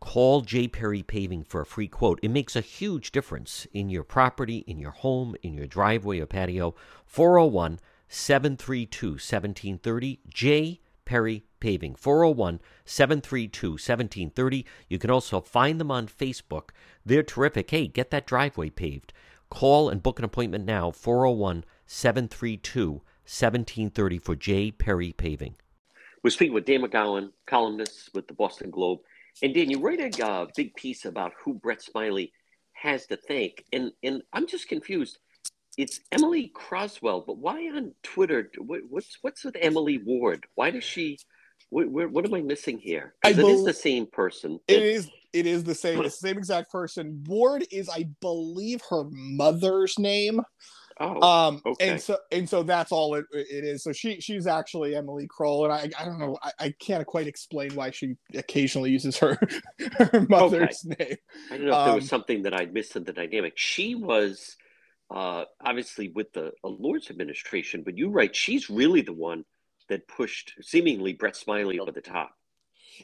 call 0.00 0.40
J. 0.42 0.68
Perry 0.68 1.02
Paving 1.02 1.44
for 1.44 1.60
a 1.60 1.66
free 1.66 1.88
quote. 1.88 2.20
It 2.22 2.30
makes 2.30 2.56
a 2.56 2.60
huge 2.60 3.10
difference 3.10 3.66
in 3.72 3.88
your 3.88 4.04
property, 4.04 4.58
in 4.66 4.78
your 4.78 4.90
home, 4.90 5.34
in 5.42 5.54
your 5.54 5.66
driveway 5.66 6.20
or 6.20 6.26
patio. 6.26 6.74
401 7.06 7.80
732 8.08 9.06
1730. 9.10 10.20
J. 10.28 10.80
Perry 11.04 11.44
Paving. 11.60 11.94
401 11.94 12.60
732 12.84 13.70
1730. 13.70 14.66
You 14.88 14.98
can 14.98 15.10
also 15.10 15.40
find 15.40 15.80
them 15.80 15.90
on 15.90 16.06
Facebook. 16.06 16.70
They're 17.04 17.22
terrific. 17.22 17.70
Hey, 17.70 17.86
get 17.86 18.10
that 18.10 18.26
driveway 18.26 18.70
paved. 18.70 19.12
Call 19.48 19.88
and 19.88 20.02
book 20.02 20.18
an 20.18 20.24
appointment 20.24 20.64
now 20.64 20.90
401 20.90 21.64
732 21.86 23.02
1730 23.26 24.18
for 24.18 24.36
J. 24.36 24.70
Perry 24.70 25.12
Paving. 25.12 25.56
We're 26.22 26.30
speaking 26.30 26.54
with 26.54 26.64
Dan 26.64 26.82
McGowan, 26.82 27.30
columnist 27.46 28.10
with 28.14 28.26
the 28.26 28.34
Boston 28.34 28.70
Globe. 28.70 29.00
And 29.42 29.54
Dan, 29.54 29.70
you 29.70 29.80
write 29.80 30.00
a 30.00 30.26
uh, 30.26 30.46
big 30.56 30.74
piece 30.74 31.04
about 31.04 31.32
who 31.42 31.54
Brett 31.54 31.82
Smiley 31.82 32.32
has 32.72 33.06
to 33.06 33.16
thank. 33.16 33.64
And, 33.72 33.92
and 34.02 34.22
I'm 34.32 34.46
just 34.46 34.68
confused. 34.68 35.18
It's 35.76 36.00
Emily 36.10 36.50
Crowell, 36.54 37.22
but 37.26 37.36
why 37.36 37.68
on 37.68 37.92
Twitter? 38.02 38.50
What, 38.58 38.80
what's 38.88 39.18
what's 39.20 39.44
with 39.44 39.56
Emily 39.60 39.98
Ward? 39.98 40.46
Why 40.54 40.70
does 40.70 40.84
she? 40.84 41.18
What, 41.68 41.90
what 41.90 42.24
am 42.24 42.32
I 42.32 42.40
missing 42.40 42.78
here? 42.78 43.14
It 43.26 43.36
bel- 43.36 43.50
is 43.50 43.64
the 43.64 43.74
same 43.74 44.06
person. 44.06 44.58
It 44.68 44.82
is 44.82 45.10
it 45.34 45.44
is 45.44 45.64
the 45.64 45.74
same 45.74 46.02
the 46.02 46.08
same 46.08 46.38
exact 46.38 46.72
person. 46.72 47.22
Ward 47.26 47.66
is, 47.70 47.90
I 47.90 48.08
believe, 48.22 48.80
her 48.88 49.04
mother's 49.10 49.98
name. 49.98 50.40
Oh, 50.98 51.20
Um, 51.20 51.60
okay. 51.66 51.90
and 51.90 52.00
so 52.00 52.16
and 52.32 52.48
so 52.48 52.62
that's 52.62 52.90
all 52.90 53.14
it, 53.16 53.26
it 53.32 53.64
is. 53.64 53.82
So 53.82 53.92
she 53.92 54.20
she's 54.20 54.46
actually 54.46 54.96
Emily 54.96 55.26
Crowell, 55.26 55.64
and 55.64 55.72
I 55.72 55.90
I 55.98 56.04
don't 56.04 56.18
know 56.18 56.38
I, 56.42 56.52
I 56.58 56.74
can't 56.80 57.06
quite 57.06 57.26
explain 57.26 57.74
why 57.74 57.90
she 57.90 58.14
occasionally 58.34 58.90
uses 58.90 59.18
her 59.18 59.38
her 59.98 60.26
mother's 60.28 60.84
name. 60.84 61.16
I 61.50 61.56
don't 61.56 61.66
know 61.66 61.72
if 61.72 61.84
there 61.84 61.94
was 61.94 62.04
um, 62.04 62.08
something 62.08 62.42
that 62.44 62.54
I 62.54 62.66
missed 62.66 62.96
in 62.96 63.04
the 63.04 63.12
dynamic. 63.12 63.54
She 63.56 63.94
was 63.94 64.56
uh, 65.10 65.44
obviously 65.60 66.08
with 66.08 66.32
the 66.32 66.46
uh, 66.46 66.68
Elorza's 66.68 67.10
administration, 67.10 67.82
but 67.84 67.98
you 67.98 68.08
write 68.08 68.34
she's 68.34 68.70
really 68.70 69.02
the 69.02 69.12
one 69.12 69.44
that 69.88 70.08
pushed 70.08 70.54
seemingly 70.62 71.12
Brett 71.12 71.36
Smiley 71.36 71.78
over 71.78 71.92
the 71.92 72.00
top. 72.00 72.30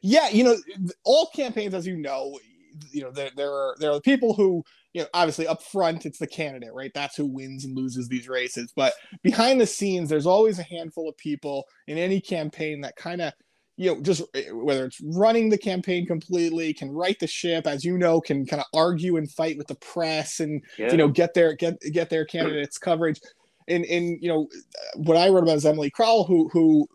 Yeah, 0.01 0.31
you 0.31 0.45
know, 0.45 0.57
all 1.05 1.29
campaigns, 1.35 1.75
as 1.75 1.87
you 1.87 1.97
know, 1.97 2.39
you 2.91 3.03
know 3.03 3.11
there 3.11 3.31
there 3.37 3.53
are 3.53 3.77
there 3.79 3.93
are 3.93 4.01
people 4.01 4.35
who 4.35 4.65
you 4.93 5.03
know 5.03 5.09
obviously 5.15 5.47
up 5.47 5.63
front 5.63 6.07
it's 6.07 6.19
the 6.19 6.27
candidate, 6.27 6.73
right? 6.73 6.93
That's 6.95 7.17
who 7.17 7.27
wins 7.27 7.65
and 7.65 7.77
loses 7.77 8.09
these 8.09 8.29
races. 8.29 8.73
But 8.75 8.93
behind 9.23 9.61
the 9.61 9.67
scenes, 9.67 10.09
there's 10.09 10.27
always 10.27 10.59
a 10.59 10.63
handful 10.65 11.09
of 11.09 11.17
people 11.17 11.65
in 11.87 11.99
any 11.99 12.21
campaign 12.21 12.81
that 12.83 12.97
kind 12.97 13.21
of 13.23 13.33
you 13.79 13.95
know 13.95 14.03
just 14.03 14.23
eh, 14.35 14.51
whether 14.51 14.85
it's 14.85 15.01
running 15.03 15.49
the 15.49 15.57
campaign 15.57 16.05
completely 16.05 16.75
can 16.75 16.91
right 16.91 17.19
the 17.21 17.27
ship 17.27 17.67
as 17.67 17.85
you 17.85 17.97
know 17.97 18.21
can 18.21 18.45
kind 18.45 18.61
of 18.61 18.67
argue 18.79 19.17
and 19.17 19.31
fight 19.31 19.57
with 19.57 19.67
the 19.67 19.75
press 19.77 20.41
and 20.41 20.63
Yeah. 20.77 20.91
you 20.91 20.99
know 20.99 21.09
get 21.09 21.33
their 21.33 21.55
get 21.55 21.81
get 21.91 22.11
their 22.11 22.27
candidates 22.27 22.77
coverage 22.77 23.19
and 23.69 23.87
and 23.87 24.19
you 24.21 24.29
know 24.29 24.47
what 24.97 25.17
i 25.17 25.31
wrote 25.31 25.45
about 25.45 25.57
is 25.57 25.65
emily 25.65 25.89
crowell 25.89 26.25
who 26.25 26.51
who 26.53 26.87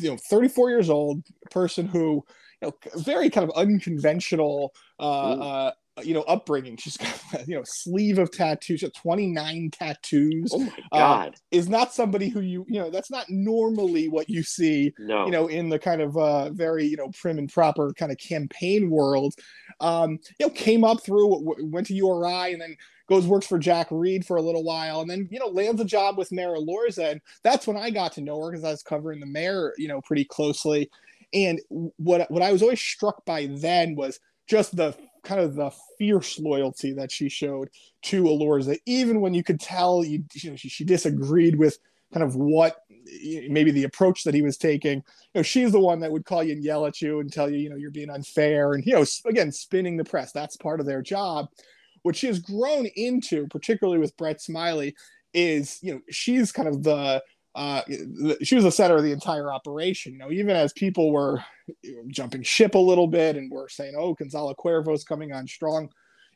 you 0.00 0.10
know 0.10 0.16
34 0.28 0.70
years 0.70 0.90
old 0.90 1.22
person 1.52 1.86
who 1.86 2.24
you 2.60 2.68
know 2.68 2.72
very 2.96 3.30
kind 3.30 3.48
of 3.48 3.56
unconventional 3.56 4.72
uh 4.98 5.02
uh 5.32 5.72
you 6.02 6.14
know 6.14 6.22
upbringing. 6.22 6.76
She's 6.76 6.96
got 6.96 7.20
you 7.46 7.54
know 7.54 7.62
sleeve 7.64 8.18
of 8.18 8.30
tattoos 8.30 8.80
she 8.80 8.88
29 8.88 9.70
tattoos. 9.70 10.50
Oh 10.52 10.58
my 10.58 10.72
uh, 10.92 10.98
God! 10.98 11.36
is 11.50 11.68
not 11.68 11.92
somebody 11.92 12.28
who 12.28 12.40
you 12.40 12.66
you 12.68 12.80
know 12.80 12.90
that's 12.90 13.10
not 13.10 13.26
normally 13.28 14.08
what 14.08 14.28
you 14.28 14.42
see 14.42 14.92
no, 14.98 15.26
you 15.26 15.30
know 15.30 15.46
in 15.46 15.68
the 15.68 15.78
kind 15.78 16.00
of 16.00 16.16
uh 16.16 16.50
very 16.50 16.84
you 16.84 16.96
know 16.96 17.10
prim 17.20 17.38
and 17.38 17.52
proper 17.52 17.92
kind 17.92 18.10
of 18.10 18.18
campaign 18.18 18.90
world. 18.90 19.34
Um 19.80 20.18
you 20.38 20.46
know 20.46 20.50
came 20.50 20.84
up 20.84 21.02
through 21.04 21.44
w- 21.44 21.68
went 21.70 21.86
to 21.88 21.94
uri 21.94 22.52
and 22.52 22.60
then 22.60 22.76
goes 23.06 23.26
works 23.26 23.46
for 23.46 23.58
jack 23.58 23.86
reed 23.90 24.26
for 24.26 24.38
a 24.38 24.42
little 24.42 24.64
while 24.64 25.02
and 25.02 25.10
then 25.10 25.28
you 25.30 25.38
know 25.38 25.48
lands 25.48 25.80
a 25.80 25.84
job 25.84 26.16
with 26.16 26.32
Mayor 26.32 26.54
Elorza 26.54 27.12
and 27.12 27.20
that's 27.42 27.66
when 27.66 27.76
i 27.76 27.90
got 27.90 28.12
to 28.12 28.22
know 28.22 28.42
her 28.42 28.50
because 28.50 28.64
i 28.64 28.70
was 28.70 28.82
covering 28.82 29.20
the 29.20 29.26
mayor 29.26 29.74
you 29.76 29.88
know 29.88 30.00
pretty 30.00 30.24
closely. 30.24 30.90
And 31.34 31.60
what 31.68 32.30
what 32.30 32.42
i 32.42 32.52
was 32.52 32.62
always 32.62 32.80
struck 32.80 33.24
by 33.26 33.46
then 33.46 33.94
was 33.94 34.20
just 34.46 34.76
the 34.76 34.96
kind 35.24 35.40
of 35.40 35.54
the 35.54 35.70
fierce 35.98 36.38
loyalty 36.38 36.92
that 36.92 37.10
she 37.10 37.28
showed 37.28 37.70
to 38.02 38.24
Elorza, 38.24 38.78
even 38.86 39.20
when 39.20 39.34
you 39.34 39.42
could 39.42 39.60
tell 39.60 40.04
you, 40.04 40.24
you 40.34 40.50
know 40.50 40.56
she, 40.56 40.68
she 40.68 40.84
disagreed 40.84 41.56
with 41.56 41.78
kind 42.12 42.22
of 42.22 42.36
what 42.36 42.76
maybe 43.48 43.70
the 43.70 43.84
approach 43.84 44.22
that 44.24 44.34
he 44.34 44.42
was 44.42 44.56
taking. 44.56 44.98
You 44.98 45.40
know, 45.40 45.42
she's 45.42 45.72
the 45.72 45.80
one 45.80 46.00
that 46.00 46.12
would 46.12 46.24
call 46.24 46.44
you 46.44 46.52
and 46.52 46.62
yell 46.62 46.86
at 46.86 47.02
you 47.02 47.20
and 47.20 47.32
tell 47.32 47.50
you, 47.50 47.58
you 47.58 47.70
know, 47.70 47.76
you're 47.76 47.90
being 47.90 48.10
unfair, 48.10 48.74
and 48.74 48.84
you 48.86 48.94
know, 48.94 49.04
again, 49.26 49.50
spinning 49.50 49.96
the 49.96 50.04
press. 50.04 50.32
That's 50.32 50.56
part 50.56 50.80
of 50.80 50.86
their 50.86 51.02
job. 51.02 51.48
What 52.02 52.16
she 52.16 52.26
has 52.26 52.38
grown 52.38 52.86
into, 52.96 53.46
particularly 53.48 53.98
with 53.98 54.16
Brett 54.16 54.40
Smiley, 54.40 54.94
is 55.32 55.78
you 55.82 55.94
know 55.94 56.00
she's 56.10 56.52
kind 56.52 56.68
of 56.68 56.82
the 56.82 57.22
uh, 57.54 57.82
she 58.42 58.56
was 58.56 58.64
the 58.64 58.72
center 58.72 58.96
of 58.96 59.04
the 59.04 59.12
entire 59.12 59.52
operation. 59.52 60.12
You 60.12 60.18
know, 60.18 60.30
even 60.32 60.56
as 60.56 60.72
people 60.72 61.12
were 61.12 61.44
jumping 62.08 62.42
ship 62.42 62.74
a 62.74 62.78
little 62.78 63.06
bit 63.06 63.36
and 63.36 63.50
were 63.50 63.68
saying, 63.68 63.94
"Oh, 63.96 64.14
Gonzalo 64.14 64.54
Cuervo's 64.54 65.04
coming 65.04 65.32
on 65.32 65.46
strong," 65.46 65.88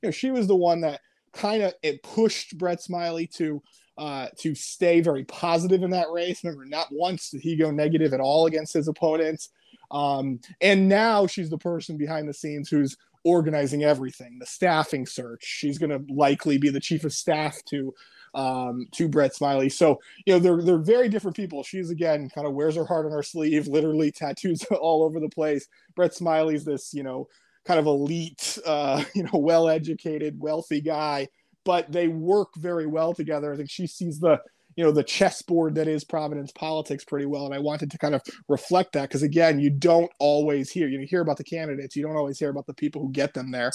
you 0.03 0.09
know, 0.09 0.11
she 0.11 0.31
was 0.31 0.47
the 0.47 0.57
one 0.57 0.81
that 0.83 1.01
kind 1.33 1.63
of 1.63 1.75
it 1.83 2.03
pushed 2.03 2.57
Brett 2.57 2.81
Smiley 2.81 3.27
to 3.29 3.63
uh, 3.99 4.29
to 4.39 4.55
stay 4.55 5.01
very 5.01 5.25
positive 5.25 5.83
in 5.83 5.91
that 5.91 6.11
race. 6.11 6.45
Remember, 6.45 6.65
not 6.65 6.87
once 6.93 7.31
did 7.31 7.41
he 7.41 7.57
go 7.57 7.71
negative 7.71 8.15
at 8.15 8.21
all 8.21 8.47
against 8.47 8.73
his 8.73 8.89
opponents. 8.89 9.51
Um, 9.91 10.41
and 10.61 10.89
now 10.89 11.27
she's 11.27 11.51
the 11.51 11.59
person 11.59 11.97
behind 11.97 12.29
the 12.29 12.35
scenes 12.35 12.69
who's 12.69 12.97
organizing 13.25 13.83
everything, 13.83 14.39
the 14.39 14.47
staffing 14.47 15.05
search. 15.05 15.43
She's 15.43 15.79
going 15.79 15.91
to 15.91 16.13
likely 16.13 16.59
be 16.59 16.69
the 16.71 16.81
chief 16.81 17.05
of 17.05 17.13
staff 17.13 17.61
to 17.71 17.93
um, 18.35 18.87
to 18.93 19.09
Brett 19.09 19.35
Smiley. 19.35 19.69
So 19.69 20.01
you 20.27 20.33
know 20.33 20.39
they're 20.39 20.63
they're 20.63 20.79
very 20.79 21.09
different 21.09 21.37
people. 21.37 21.63
She's 21.63 21.91
again 21.91 22.29
kind 22.35 22.47
of 22.47 22.55
wears 22.55 22.77
her 22.77 22.85
heart 22.85 23.07
on 23.07 23.13
her 23.13 23.23
sleeve, 23.23 23.67
literally 23.67 24.11
tattoos 24.11 24.63
all 24.71 25.03
over 25.03 25.21
the 25.21 25.29
place. 25.29 25.67
Brett 25.95 26.15
Smiley's 26.15 26.65
this 26.65 26.93
you 26.95 27.03
know 27.03 27.29
kind 27.69 27.79
of 27.79 27.87
elite, 27.87 28.59
uh, 28.67 29.05
you 29.15 29.23
know, 29.23 29.39
well 29.39 29.69
educated, 29.69 30.41
wealthy 30.41 30.81
guy, 30.81 31.29
but 31.65 31.91
they 31.93 32.09
work 32.09 32.49
very 32.57 32.87
well 32.87 33.13
together. 33.15 33.53
I 33.53 33.57
think 33.57 33.71
she 33.71 33.87
sees 33.87 34.19
the 34.19 34.41
you 34.77 34.85
know 34.85 34.93
the 34.93 35.03
chessboard 35.03 35.75
that 35.75 35.89
is 35.89 36.05
Providence 36.05 36.53
politics 36.53 37.05
pretty 37.05 37.27
well, 37.27 37.47
and 37.47 37.55
I 37.55 37.59
wanted 37.59 37.91
to 37.91 37.99
kind 37.99 38.15
of 38.15 38.23
reflect 38.49 38.93
that 38.93 39.09
because 39.09 39.25
again, 39.25 39.59
you 39.59 39.71
don't 39.71 40.11
always 40.21 40.71
hear 40.71 40.89
you 40.89 40.99
know 40.99 41.07
hear 41.07 41.21
about 41.21 41.37
the 41.37 41.45
candidates, 41.45 41.97
you 41.97 42.03
don't 42.05 42.17
always 42.17 42.39
hear 42.39 42.51
about 42.51 42.67
the 42.67 42.75
people 42.75 43.03
who 43.03 43.11
get 43.11 43.35
them 43.35 43.51
there. 43.51 43.73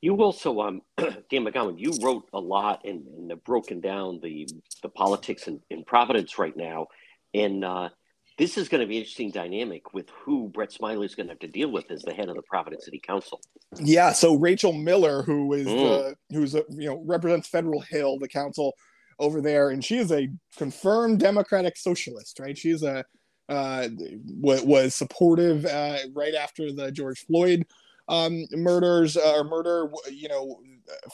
You 0.00 0.16
also, 0.16 0.60
um, 0.60 0.82
Dan 0.98 1.44
McGowan, 1.44 1.78
you 1.78 1.92
wrote 2.02 2.28
a 2.32 2.38
lot 2.40 2.82
and, 2.84 3.06
and 3.06 3.30
have 3.30 3.44
broken 3.44 3.80
down 3.80 4.20
the 4.22 4.46
the 4.82 4.88
politics 4.88 5.48
in, 5.48 5.60
in 5.70 5.84
Providence 5.84 6.38
right 6.38 6.56
now, 6.56 6.88
and 7.32 7.64
uh, 7.64 7.88
this 8.36 8.58
is 8.58 8.68
going 8.68 8.80
to 8.82 8.86
be 8.86 8.96
an 8.96 9.02
interesting 9.02 9.30
dynamic 9.30 9.94
with 9.94 10.10
who 10.10 10.48
Brett 10.48 10.72
Smiley 10.72 11.06
is 11.06 11.14
going 11.14 11.28
to 11.28 11.32
have 11.32 11.38
to 11.40 11.48
deal 11.48 11.70
with 11.70 11.90
as 11.90 12.02
the 12.02 12.12
head 12.12 12.28
of 12.28 12.36
the 12.36 12.42
Providence 12.42 12.84
City 12.84 13.00
Council. 13.00 13.40
Yeah, 13.78 14.12
so 14.12 14.34
Rachel 14.34 14.72
Miller, 14.72 15.22
who 15.22 15.52
is 15.54 15.68
Mm. 15.68 15.80
the 15.82 16.16
who's 16.36 16.54
a, 16.54 16.64
you 16.68 16.88
know 16.90 17.02
represents 17.06 17.48
Federal 17.48 17.80
Hill, 17.80 18.18
the 18.18 18.28
council 18.28 18.74
over 19.18 19.40
there, 19.40 19.70
and 19.70 19.82
she 19.84 19.96
is 19.96 20.12
a 20.12 20.28
confirmed 20.56 21.20
Democratic 21.20 21.76
socialist, 21.76 22.40
right? 22.40 22.58
She's 22.58 22.82
a 22.82 23.04
uh, 23.48 23.88
wa- 24.26 24.62
was 24.64 24.94
supportive 24.94 25.64
uh, 25.66 25.98
right 26.14 26.34
after 26.34 26.72
the 26.72 26.90
George 26.90 27.24
Floyd 27.26 27.64
um, 28.08 28.46
murders 28.52 29.16
uh, 29.16 29.36
or 29.36 29.44
murder, 29.44 29.90
you 30.10 30.28
know, 30.28 30.60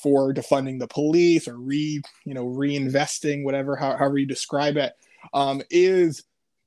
for 0.02 0.34
defunding 0.34 0.78
the 0.78 0.88
police 0.88 1.46
or 1.46 1.56
re 1.56 2.00
you 2.24 2.34
know 2.34 2.46
reinvesting, 2.46 3.44
whatever 3.44 3.76
how, 3.76 3.96
however 3.96 4.18
you 4.18 4.26
describe 4.26 4.76
it, 4.76 4.92
um, 5.34 5.62
is 5.70 6.24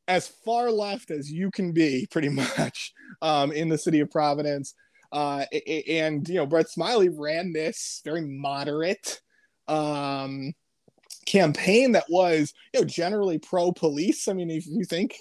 as 0.07 0.27
far 0.27 0.71
left 0.71 1.11
as 1.11 1.31
you 1.31 1.51
can 1.51 1.71
be, 1.71 2.07
pretty 2.11 2.29
much, 2.29 2.93
um, 3.21 3.51
in 3.51 3.69
the 3.69 3.77
city 3.77 3.99
of 3.99 4.11
Providence. 4.11 4.73
Uh, 5.11 5.45
and 5.87 6.27
you 6.27 6.35
know, 6.35 6.45
Brett 6.45 6.69
Smiley 6.69 7.09
ran 7.09 7.53
this 7.53 8.01
very 8.03 8.21
moderate 8.21 9.21
um, 9.67 10.53
campaign 11.27 11.91
that 11.91 12.05
was, 12.09 12.51
you 12.73 12.81
know, 12.81 12.85
generally 12.85 13.37
pro 13.37 13.71
police. 13.71 14.27
I 14.27 14.33
mean, 14.33 14.49
if 14.49 14.65
you 14.65 14.83
think 14.85 15.17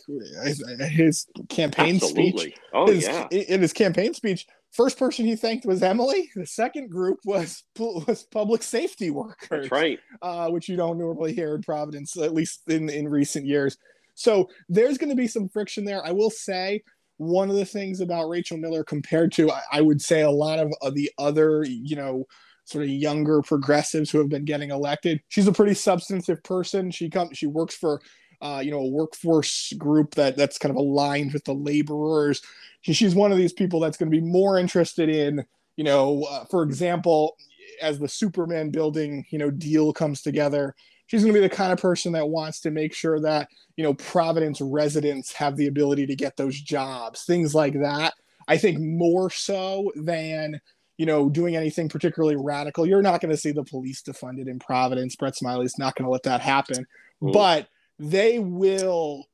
his 0.89 1.27
campaign 1.51 2.01
speech, 2.01 2.55
Oh 2.73 2.87
his, 2.87 3.05
yeah. 3.05 3.29
in 3.31 3.61
his 3.61 3.75
campaign 3.75 4.15
speech, 4.15 4.47
first 4.73 4.99
person 4.99 5.25
he 5.25 5.37
thanked 5.37 5.67
was 5.67 5.83
Emily. 5.83 6.31
The 6.35 6.47
second 6.47 6.91
group 6.91 7.19
was 7.25 7.63
was 7.79 8.27
public 8.31 8.63
safety 8.63 9.11
workers 9.11 9.49
That's 9.51 9.71
right. 9.71 9.99
uh, 10.21 10.49
which 10.51 10.69
you 10.69 10.77
don't 10.77 10.99
normally 10.99 11.33
hear 11.33 11.55
in 11.55 11.63
Providence, 11.63 12.17
at 12.17 12.35
least 12.35 12.63
in, 12.69 12.89
in 12.89 13.09
recent 13.09 13.47
years. 13.47 13.77
So 14.15 14.49
there's 14.69 14.99
going 14.99 15.11
to 15.11 15.17
be 15.17 15.29
some 15.29 15.49
friction 15.49 15.85
there. 15.85 16.05
I 16.05 16.13
will 16.13 16.31
say 16.31 16.83
one 17.17 17.51
of 17.51 17.57
the 17.57 17.65
things 17.65 18.01
about 18.01 18.29
Rachel 18.29 18.59
Miller 18.59 18.85
compared 18.85 19.33
to, 19.33 19.51
I, 19.51 19.63
I 19.73 19.81
would 19.81 20.03
say, 20.03 20.23
a 20.23 20.31
lot 20.31 20.59
of, 20.59 20.73
of 20.83 20.95
the 20.95 21.11
other, 21.19 21.65
you 21.65 21.97
know, 21.97 22.25
sort 22.65 22.85
of 22.85 22.91
younger 22.91 23.43
progressives 23.43 24.11
who 24.11 24.19
have 24.19 24.29
been 24.29 24.45
getting 24.45 24.71
elected. 24.71 25.21
She's 25.29 25.47
a 25.47 25.53
pretty 25.53 25.75
substantive 25.75 26.43
person. 26.43 26.91
She 26.91 27.11
comes, 27.11 27.37
she 27.39 27.47
works 27.47 27.75
for, 27.75 28.01
uh, 28.43 28.61
you 28.63 28.73
know, 28.73 28.81
a 28.81 28.89
workforce 28.89 29.73
group 29.79 30.17
that 30.17 30.37
that's 30.37 30.59
kind 30.59 30.71
of 30.71 30.77
aligned 30.77 31.33
with 31.33 31.45
the 31.45 31.55
laborers. 31.55 32.43
She, 32.81 32.93
she's 32.93 33.15
one 33.15 33.31
of 33.31 33.39
these 33.39 33.53
people 33.53 33.79
that's 33.79 33.97
going 33.97 34.11
to 34.11 34.21
be 34.21 34.27
more 34.27 34.59
interested 34.59 35.09
in, 35.09 35.47
you 35.77 35.85
know, 35.85 36.25
uh, 36.29 36.45
for 36.47 36.65
example, 36.65 37.37
as 37.81 38.01
the 38.01 38.09
Superman 38.09 38.71
building, 38.71 39.25
you 39.31 39.39
know, 39.39 39.51
deal 39.51 39.93
comes 39.93 40.23
together. 40.23 40.75
She's 41.07 41.23
going 41.23 41.33
to 41.33 41.41
be 41.41 41.47
the 41.47 41.55
kind 41.55 41.73
of 41.73 41.79
person 41.79 42.13
that 42.13 42.29
wants 42.29 42.61
to 42.63 42.71
make 42.71 42.95
sure 42.95 43.21
that, 43.21 43.49
you 43.77 43.85
know, 43.85 43.95
Providence 43.95 44.61
residents 44.61 45.33
have 45.33 45.57
the 45.57 45.69
ability 45.69 46.07
to 46.07 46.17
get 46.17 46.37
those 46.37 46.61
jobs, 46.61 47.25
things 47.25 47.55
like 47.55 47.75
that. 47.75 48.15
I 48.49 48.57
think 48.57 48.81
more 48.81 49.31
so 49.31 49.93
than, 49.95 50.61
you 50.97 51.07
know, 51.07 51.29
doing 51.29 51.55
anything 51.55 51.89
particularly 51.89 52.37
radical. 52.37 52.87
You're 52.87 53.03
not 53.03 53.21
going 53.21 53.31
to 53.31 53.37
see 53.37 53.53
the 53.53 53.63
police 53.63 54.03
defunded 54.03 54.49
in 54.49 54.59
Providence. 54.59 55.15
Brett 55.15 55.37
Smiley's 55.37 55.79
not 55.79 55.95
going 55.95 56.07
to 56.07 56.11
let 56.11 56.25
that 56.25 56.41
happen. 56.41 56.87
Mm. 57.23 57.33
But 57.33 57.69
they 58.03 58.39
will 58.39 59.27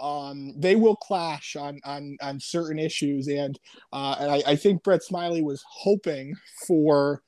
um, 0.00 0.54
they 0.58 0.76
will 0.76 0.96
clash 0.96 1.56
on 1.56 1.80
on 1.84 2.16
on 2.22 2.40
certain 2.40 2.78
issues, 2.78 3.28
and 3.28 3.58
uh, 3.92 4.16
and 4.18 4.30
I, 4.30 4.42
I 4.52 4.56
think 4.56 4.82
Brett 4.82 5.02
Smiley 5.02 5.42
was 5.42 5.62
hoping 5.68 6.34
for 6.66 7.22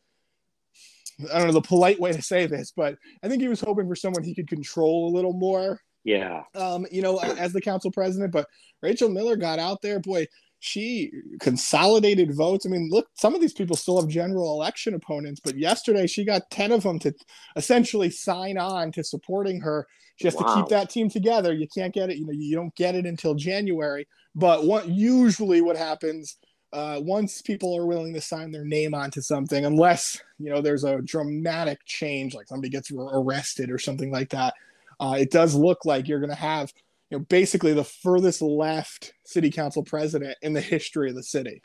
I 1.32 1.38
don't 1.38 1.48
know 1.48 1.52
the 1.52 1.60
polite 1.60 2.00
way 2.00 2.12
to 2.12 2.22
say 2.22 2.46
this, 2.46 2.72
but 2.74 2.96
I 3.22 3.28
think 3.28 3.42
he 3.42 3.48
was 3.48 3.60
hoping 3.60 3.86
for 3.86 3.94
someone 3.94 4.24
he 4.24 4.34
could 4.34 4.48
control 4.48 5.08
a 5.08 5.14
little 5.14 5.32
more. 5.32 5.80
Yeah. 6.04 6.42
Um, 6.54 6.86
you 6.90 7.02
know, 7.02 7.18
as 7.18 7.52
the 7.52 7.60
council 7.60 7.90
president, 7.90 8.32
but 8.32 8.46
Rachel 8.82 9.08
Miller 9.08 9.36
got 9.36 9.58
out 9.58 9.80
there, 9.80 10.00
boy, 10.00 10.26
she 10.60 11.12
consolidated 11.40 12.34
votes. 12.34 12.66
I 12.66 12.68
mean, 12.68 12.88
look, 12.90 13.06
some 13.14 13.34
of 13.34 13.40
these 13.40 13.52
people 13.52 13.76
still 13.76 14.00
have 14.00 14.10
general 14.10 14.52
election 14.54 14.94
opponents, 14.94 15.40
but 15.42 15.56
yesterday 15.56 16.06
she 16.06 16.24
got 16.24 16.50
10 16.50 16.72
of 16.72 16.82
them 16.82 16.98
to 17.00 17.14
essentially 17.56 18.10
sign 18.10 18.58
on 18.58 18.90
to 18.92 19.04
supporting 19.04 19.60
her. 19.60 19.86
Has 20.22 20.34
wow. 20.34 20.42
to 20.42 20.54
keep 20.54 20.68
that 20.68 20.90
team 20.90 21.08
together. 21.08 21.52
You 21.52 21.66
can't 21.66 21.92
get 21.92 22.10
it, 22.10 22.18
you 22.18 22.26
know, 22.26 22.32
you 22.32 22.54
don't 22.54 22.74
get 22.76 22.94
it 22.94 23.04
until 23.04 23.34
January. 23.34 24.06
But 24.34 24.64
what 24.64 24.88
usually 24.88 25.60
what 25.60 25.76
happens 25.76 26.36
uh, 26.72 27.00
once 27.00 27.40
people 27.40 27.76
are 27.76 27.86
willing 27.86 28.12
to 28.12 28.20
sign 28.20 28.50
their 28.50 28.64
name 28.64 28.94
onto 28.94 29.20
something, 29.20 29.64
unless 29.64 30.20
you 30.40 30.50
know 30.50 30.60
there's 30.60 30.82
a 30.82 31.00
dramatic 31.02 31.78
change, 31.84 32.34
like 32.34 32.48
somebody 32.48 32.68
gets 32.68 32.90
arrested 32.90 33.70
or 33.70 33.78
something 33.78 34.10
like 34.10 34.30
that, 34.30 34.54
uh, 34.98 35.16
it 35.18 35.30
does 35.30 35.54
look 35.54 35.84
like 35.84 36.08
you're 36.08 36.18
going 36.18 36.30
to 36.30 36.36
have 36.36 36.72
you 37.10 37.18
know 37.18 37.24
basically 37.28 37.72
the 37.72 37.84
furthest 37.84 38.42
left 38.42 39.14
city 39.24 39.52
council 39.52 39.84
president 39.84 40.36
in 40.42 40.52
the 40.52 40.60
history 40.60 41.08
of 41.08 41.14
the 41.14 41.22
city. 41.22 41.62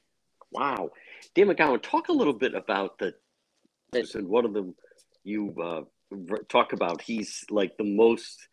Wow, 0.51 0.91
Dan 1.33 1.47
McGowan, 1.47 1.81
talk 1.81 2.09
a 2.09 2.13
little 2.13 2.33
bit 2.33 2.53
about 2.53 2.99
the 2.99 3.13
and 3.93 4.27
one 4.27 4.45
of 4.45 4.53
them 4.53 4.75
you 5.23 5.55
uh, 5.59 5.81
talk 6.49 6.73
about. 6.73 7.01
He's 7.01 7.43
like 7.49 7.77
the 7.77 7.83
most 7.83 8.47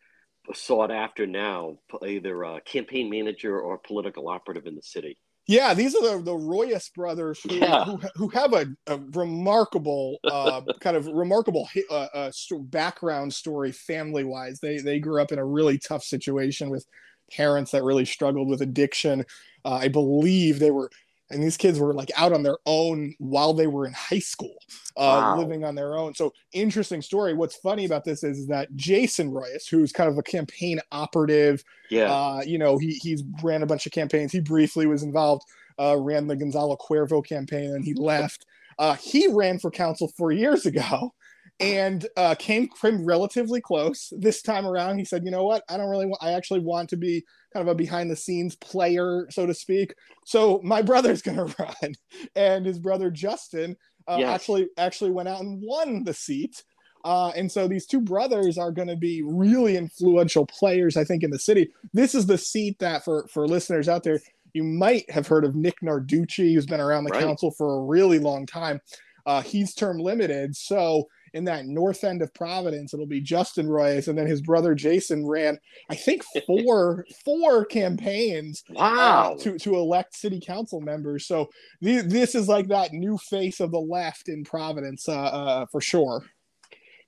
sought 0.53 0.91
after 0.91 1.27
now, 1.27 1.77
either 2.05 2.43
a 2.43 2.61
campaign 2.61 3.09
manager 3.09 3.59
or 3.59 3.77
political 3.77 4.29
operative 4.29 4.65
in 4.65 4.75
the 4.75 4.81
city. 4.81 5.17
Yeah, 5.47 5.73
these 5.73 5.95
are 5.95 6.17
the, 6.17 6.23
the 6.23 6.33
Roias 6.33 6.93
brothers 6.93 7.39
who, 7.39 7.55
yeah. 7.55 7.85
who, 7.85 7.99
who, 8.15 8.27
have 8.29 8.51
a, 8.51 8.67
a 8.87 8.97
remarkable 9.13 10.17
uh, 10.25 10.61
kind 10.81 10.97
of 10.97 11.07
remarkable 11.07 11.69
uh, 11.89 12.07
uh, 12.13 12.31
background 12.63 13.33
story 13.33 13.71
family 13.71 14.25
wise. 14.25 14.59
They 14.59 14.79
they 14.79 14.99
grew 14.99 15.21
up 15.21 15.31
in 15.31 15.39
a 15.39 15.45
really 15.45 15.77
tough 15.77 16.03
situation 16.03 16.69
with 16.69 16.85
parents 17.31 17.71
that 17.71 17.83
really 17.83 18.03
struggled 18.03 18.49
with 18.49 18.61
addiction. 18.61 19.25
Uh, 19.63 19.75
I 19.75 19.87
believe 19.87 20.59
they 20.59 20.71
were 20.71 20.91
and 21.29 21.43
these 21.43 21.57
kids 21.57 21.79
were 21.79 21.93
like 21.93 22.11
out 22.15 22.33
on 22.33 22.43
their 22.43 22.57
own 22.65 23.13
while 23.19 23.53
they 23.53 23.67
were 23.67 23.85
in 23.85 23.93
high 23.93 24.19
school 24.19 24.55
uh, 24.95 25.33
wow. 25.35 25.37
living 25.37 25.63
on 25.63 25.75
their 25.75 25.95
own. 25.95 26.13
So 26.13 26.33
interesting 26.53 27.01
story. 27.01 27.33
What's 27.33 27.55
funny 27.57 27.85
about 27.85 28.03
this 28.03 28.23
is, 28.23 28.39
is 28.39 28.47
that 28.47 28.75
jason 28.75 29.31
Roias 29.31 29.69
who's 29.69 29.91
kind 29.91 30.09
of 30.09 30.17
a 30.17 30.23
campaign 30.23 30.79
operative 30.91 31.63
yeah. 31.89 32.11
uh, 32.11 32.41
you 32.45 32.57
know 32.57 32.77
he, 32.77 32.93
he's 32.93 33.23
ran 33.43 33.63
a 33.63 33.67
bunch 33.67 33.85
of 33.85 33.91
campaigns. 33.91 34.31
He 34.31 34.39
briefly 34.39 34.85
was 34.85 35.03
involved 35.03 35.43
uh, 35.79 35.97
ran 35.97 36.27
the 36.27 36.35
gonzalo 36.35 36.77
cuervo 36.77 37.25
campaign 37.25 37.71
and 37.75 37.83
he 37.83 37.93
left. 37.93 38.45
Uh, 38.79 38.95
he 38.95 39.27
ran 39.27 39.57
for 39.57 39.71
council 39.71 40.07
four 40.17 40.31
years 40.31 40.65
ago 40.65 41.13
and 41.59 42.05
uh, 42.15 42.35
came 42.35 42.69
came 42.81 43.05
relatively 43.05 43.61
close 43.61 44.13
this 44.17 44.41
time 44.41 44.65
around. 44.65 44.99
He 44.99 45.05
said, 45.05 45.23
"You 45.25 45.31
know 45.31 45.43
what? 45.43 45.63
I 45.69 45.77
don't 45.77 45.89
really 45.89 46.05
want. 46.05 46.21
I 46.21 46.33
actually 46.33 46.59
want 46.59 46.89
to 46.89 46.97
be 46.97 47.23
kind 47.53 47.67
of 47.67 47.71
a 47.71 47.75
behind 47.75 48.11
the 48.11 48.15
scenes 48.15 48.55
player, 48.55 49.27
so 49.31 49.45
to 49.45 49.53
speak. 49.53 49.95
So 50.25 50.61
my 50.63 50.81
brother's 50.81 51.21
going 51.23 51.37
to 51.37 51.55
run, 51.59 51.93
and 52.35 52.65
his 52.65 52.79
brother 52.79 53.09
Justin 53.09 53.75
uh, 54.07 54.17
yes. 54.19 54.29
actually 54.29 54.69
actually 54.77 55.11
went 55.11 55.29
out 55.29 55.41
and 55.41 55.61
won 55.61 56.03
the 56.03 56.13
seat. 56.13 56.63
Uh, 57.03 57.31
and 57.35 57.49
so 57.51 57.67
these 57.67 57.85
two 57.85 58.01
brothers 58.01 58.57
are 58.57 58.71
going 58.71 58.87
to 58.87 58.95
be 58.95 59.23
really 59.23 59.77
influential 59.77 60.45
players, 60.45 60.97
I 60.97 61.05
think, 61.05 61.23
in 61.23 61.29
the 61.29 61.39
city. 61.39 61.71
This 61.93 62.13
is 62.13 62.25
the 62.25 62.37
seat 62.37 62.79
that, 62.79 63.03
for 63.03 63.27
for 63.29 63.47
listeners 63.47 63.89
out 63.89 64.03
there, 64.03 64.19
you 64.53 64.63
might 64.63 65.09
have 65.09 65.27
heard 65.27 65.45
of 65.45 65.55
Nick 65.55 65.79
Narducci, 65.81 66.53
who's 66.53 66.65
been 66.65 66.81
around 66.81 67.05
the 67.05 67.11
right. 67.11 67.23
council 67.23 67.51
for 67.51 67.77
a 67.77 67.83
really 67.83 68.19
long 68.19 68.45
time. 68.45 68.81
Uh, 69.25 69.41
he's 69.41 69.73
term 69.73 69.97
limited, 69.97 70.55
so 70.55 71.07
in 71.33 71.43
that 71.45 71.65
north 71.65 72.03
end 72.03 72.21
of 72.21 72.33
Providence. 72.33 72.93
It'll 72.93 73.05
be 73.05 73.21
Justin 73.21 73.67
Roias, 73.67 74.07
and 74.07 74.17
then 74.17 74.27
his 74.27 74.41
brother 74.41 74.75
Jason 74.75 75.25
ran, 75.25 75.59
I 75.89 75.95
think, 75.95 76.23
four 76.47 77.05
four 77.23 77.65
campaigns. 77.65 78.63
Uh, 78.69 78.73
wow! 78.75 79.33
Uh, 79.33 79.37
to 79.43 79.57
to 79.59 79.75
elect 79.75 80.15
city 80.15 80.39
council 80.39 80.81
members. 80.81 81.27
So 81.27 81.49
th- 81.83 82.05
this 82.05 82.35
is 82.35 82.47
like 82.47 82.67
that 82.69 82.93
new 82.93 83.17
face 83.17 83.59
of 83.59 83.71
the 83.71 83.79
left 83.79 84.29
in 84.29 84.43
Providence, 84.43 85.07
uh, 85.07 85.13
uh, 85.13 85.65
for 85.67 85.81
sure. 85.81 86.23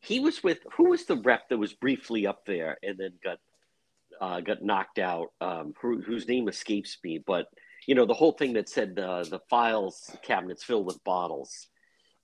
He 0.02 0.20
was 0.20 0.44
with 0.44 0.60
who 0.74 0.90
was 0.90 1.06
the 1.06 1.18
rep 1.18 1.50
that 1.50 1.58
was 1.58 1.74
briefly 1.74 2.26
up 2.26 2.46
there 2.46 2.78
and 2.84 2.98
then 2.98 3.12
got 3.24 3.40
uh, 4.22 4.42
got 4.42 4.64
knocked 4.64 5.00
out. 5.00 5.28
Um, 5.42 5.74
who, 5.82 6.02
whose 6.02 6.28
name 6.28 6.48
escapes 6.48 6.98
me, 7.04 7.22
but 7.26 7.48
you 7.88 7.96
know 7.96 8.06
the 8.06 8.14
whole 8.14 8.34
thing 8.34 8.54
that 8.54 8.70
said 8.70 8.98
uh, 9.00 9.24
the 9.24 9.40
files 9.50 10.16
cabinets 10.22 10.64
filled 10.64 10.86
with 10.86 11.04
bottles. 11.04 11.68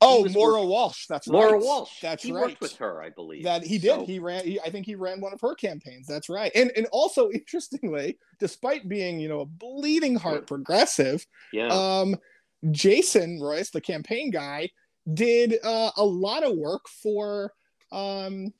Oh, 0.01 0.27
Maura 0.29 0.61
work- 0.61 0.69
Walsh. 0.69 1.05
That's 1.07 1.27
Maura 1.27 1.53
right. 1.53 1.61
Walsh. 1.61 2.01
That's 2.01 2.23
he 2.23 2.31
right. 2.31 2.41
worked 2.41 2.61
with 2.61 2.75
her, 2.77 3.01
I 3.01 3.09
believe. 3.09 3.43
That 3.43 3.63
he 3.63 3.77
did. 3.77 3.91
So. 3.91 4.05
He 4.05 4.19
ran. 4.19 4.43
He, 4.43 4.59
I 4.59 4.69
think 4.69 4.85
he 4.85 4.95
ran 4.95 5.21
one 5.21 5.33
of 5.33 5.41
her 5.41 5.55
campaigns. 5.55 6.07
That's 6.07 6.29
right. 6.29 6.51
And 6.53 6.71
and 6.75 6.87
also 6.91 7.29
interestingly, 7.33 8.17
despite 8.39 8.87
being 8.89 9.19
you 9.19 9.29
know 9.29 9.41
a 9.41 9.45
bleeding 9.45 10.15
heart 10.15 10.47
progressive, 10.47 11.25
yeah. 11.53 11.67
Um, 11.67 12.17
Jason 12.71 13.39
Roias, 13.39 13.71
the 13.71 13.81
campaign 13.81 14.31
guy, 14.31 14.69
did 15.13 15.57
uh, 15.63 15.91
a 15.97 16.03
lot 16.03 16.43
of 16.43 16.57
work 16.57 16.87
for 16.87 17.53
um, 17.91 18.53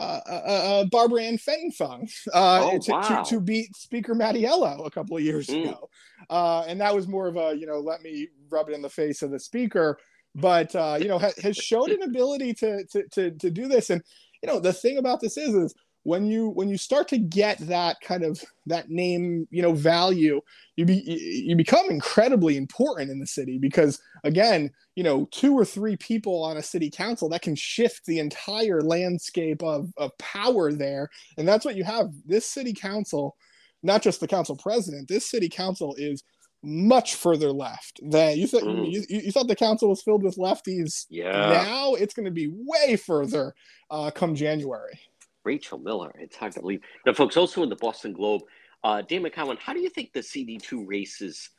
uh, 0.00 0.20
uh, 0.26 0.30
uh, 0.30 0.84
Barbara 0.86 1.22
Ann 1.22 1.38
Fenton 1.38 2.08
uh, 2.32 2.70
oh, 2.72 2.78
to, 2.78 2.90
wow. 2.90 3.22
to, 3.22 3.30
to, 3.30 3.40
beat 3.40 3.76
Speaker 3.76 4.14
Mattiello 4.14 4.84
a 4.84 4.90
couple 4.90 5.16
of 5.16 5.22
years 5.22 5.46
mm. 5.46 5.62
ago. 5.62 5.88
Uh, 6.28 6.64
and 6.66 6.80
that 6.80 6.94
was 6.94 7.06
more 7.06 7.28
of 7.28 7.36
a, 7.36 7.54
you 7.54 7.66
know, 7.66 7.78
let 7.78 8.02
me 8.02 8.28
rub 8.50 8.68
it 8.68 8.74
in 8.74 8.82
the 8.82 8.88
face 8.88 9.22
of 9.22 9.30
the 9.30 9.38
speaker 9.38 9.98
but 10.34 10.74
uh, 10.74 10.98
you 11.00 11.08
know 11.08 11.18
ha- 11.18 11.32
has 11.42 11.56
showed 11.56 11.90
an 11.90 12.02
ability 12.02 12.54
to, 12.54 12.84
to 12.86 13.08
to 13.12 13.30
to 13.32 13.50
do 13.50 13.68
this. 13.68 13.90
And 13.90 14.02
you 14.42 14.48
know 14.48 14.60
the 14.60 14.72
thing 14.72 14.98
about 14.98 15.20
this 15.20 15.36
is 15.36 15.54
is 15.54 15.74
when 16.04 16.26
you 16.26 16.50
when 16.50 16.68
you 16.68 16.76
start 16.76 17.08
to 17.08 17.18
get 17.18 17.58
that 17.58 17.96
kind 18.00 18.22
of 18.22 18.42
that 18.66 18.90
name 18.90 19.48
you 19.50 19.62
know 19.62 19.72
value 19.72 20.40
you 20.76 20.84
be 20.84 21.02
you 21.46 21.56
become 21.56 21.90
incredibly 21.90 22.56
important 22.56 23.10
in 23.10 23.18
the 23.18 23.26
city 23.26 23.58
because 23.58 24.00
again 24.22 24.70
you 24.94 25.02
know 25.02 25.26
two 25.32 25.54
or 25.54 25.64
three 25.64 25.96
people 25.96 26.42
on 26.44 26.58
a 26.58 26.62
city 26.62 26.90
council 26.90 27.28
that 27.28 27.42
can 27.42 27.56
shift 27.56 28.04
the 28.06 28.18
entire 28.18 28.80
landscape 28.82 29.62
of, 29.62 29.88
of 29.96 30.16
power 30.18 30.72
there 30.72 31.08
and 31.38 31.48
that's 31.48 31.64
what 31.64 31.76
you 31.76 31.84
have 31.84 32.06
this 32.26 32.46
city 32.46 32.74
council 32.74 33.34
not 33.82 34.02
just 34.02 34.20
the 34.20 34.28
council 34.28 34.56
president 34.56 35.08
this 35.08 35.30
city 35.30 35.48
council 35.48 35.94
is 35.98 36.22
much 36.64 37.14
further 37.14 37.52
left 37.52 38.00
than 38.02 38.36
you 38.38 38.46
thought. 38.46 38.62
Mm. 38.62 38.90
You, 38.90 39.04
you, 39.08 39.32
thought 39.32 39.48
the 39.48 39.56
council 39.56 39.88
was 39.88 40.02
filled 40.02 40.22
with 40.22 40.36
lefties. 40.36 41.06
Yeah. 41.08 41.32
Now 41.32 41.94
it's 41.94 42.14
going 42.14 42.26
to 42.26 42.30
be 42.30 42.50
way 42.50 42.96
further 42.96 43.54
uh, 43.90 44.10
come 44.10 44.34
January. 44.34 44.98
Rachel 45.44 45.78
Miller. 45.78 46.14
It's 46.18 46.36
hard 46.36 46.52
to 46.52 46.60
believe. 46.60 46.80
Now, 47.06 47.12
folks, 47.12 47.36
also 47.36 47.62
in 47.62 47.68
the 47.68 47.76
Boston 47.76 48.12
Globe, 48.12 48.42
uh, 48.82 49.02
Dan 49.02 49.22
McGowan, 49.22 49.58
how 49.58 49.72
do 49.72 49.80
you 49.80 49.90
think 49.90 50.12
the 50.12 50.20
CD2 50.20 50.84
races 50.86 51.50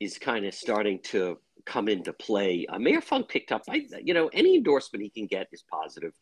is 0.00 0.18
kind 0.18 0.44
of 0.44 0.54
starting 0.54 1.00
to 1.04 1.38
come 1.64 1.88
into 1.88 2.12
play? 2.12 2.66
Uh, 2.68 2.78
Mayor 2.78 3.00
Fung 3.00 3.24
picked 3.24 3.52
up, 3.52 3.62
I, 3.68 3.86
you 4.02 4.14
know, 4.14 4.28
any 4.32 4.56
endorsement 4.56 5.02
he 5.02 5.10
can 5.10 5.26
get 5.26 5.48
is 5.52 5.64
positive. 5.70 6.12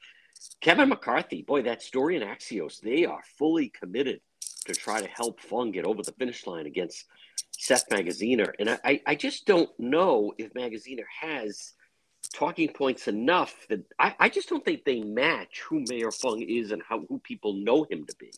Kevin 0.61 0.88
McCarthy, 0.88 1.42
boy, 1.42 1.62
that 1.62 1.83
story 1.83 2.16
in 2.16 2.23
Axios, 2.23 2.81
they 2.81 3.05
are 3.05 3.23
fully 3.38 3.68
committed 3.68 4.20
to 4.66 4.75
try 4.75 5.01
to 5.01 5.09
help 5.09 5.40
Fung 5.40 5.70
get 5.70 5.85
over 5.85 6.03
the 6.03 6.12
finish 6.12 6.47
line 6.47 6.66
against 6.66 7.05
Seth 7.64 7.88
Magaziner. 7.88 8.53
And 8.59 8.79
I, 8.85 9.00
I 9.07 9.14
just 9.14 9.46
don't 9.46 9.70
know 9.79 10.35
if 10.37 10.53
Magaziner 10.53 11.07
has 11.18 11.72
talking 12.35 12.68
points 12.68 13.09
enough 13.09 13.55
that 13.70 13.81
I, 13.98 14.14
I 14.20 14.29
just 14.29 14.50
don't 14.50 14.62
think 14.62 14.85
they 14.85 15.00
match 15.00 15.62
who 15.66 15.83
Mayor 15.88 16.11
Fung 16.11 16.42
is 16.42 16.72
and 16.72 16.83
how 16.87 17.00
who 17.09 17.18
people 17.20 17.55
know 17.55 17.87
him 17.88 18.05
to 18.05 18.14
be. 18.18 18.31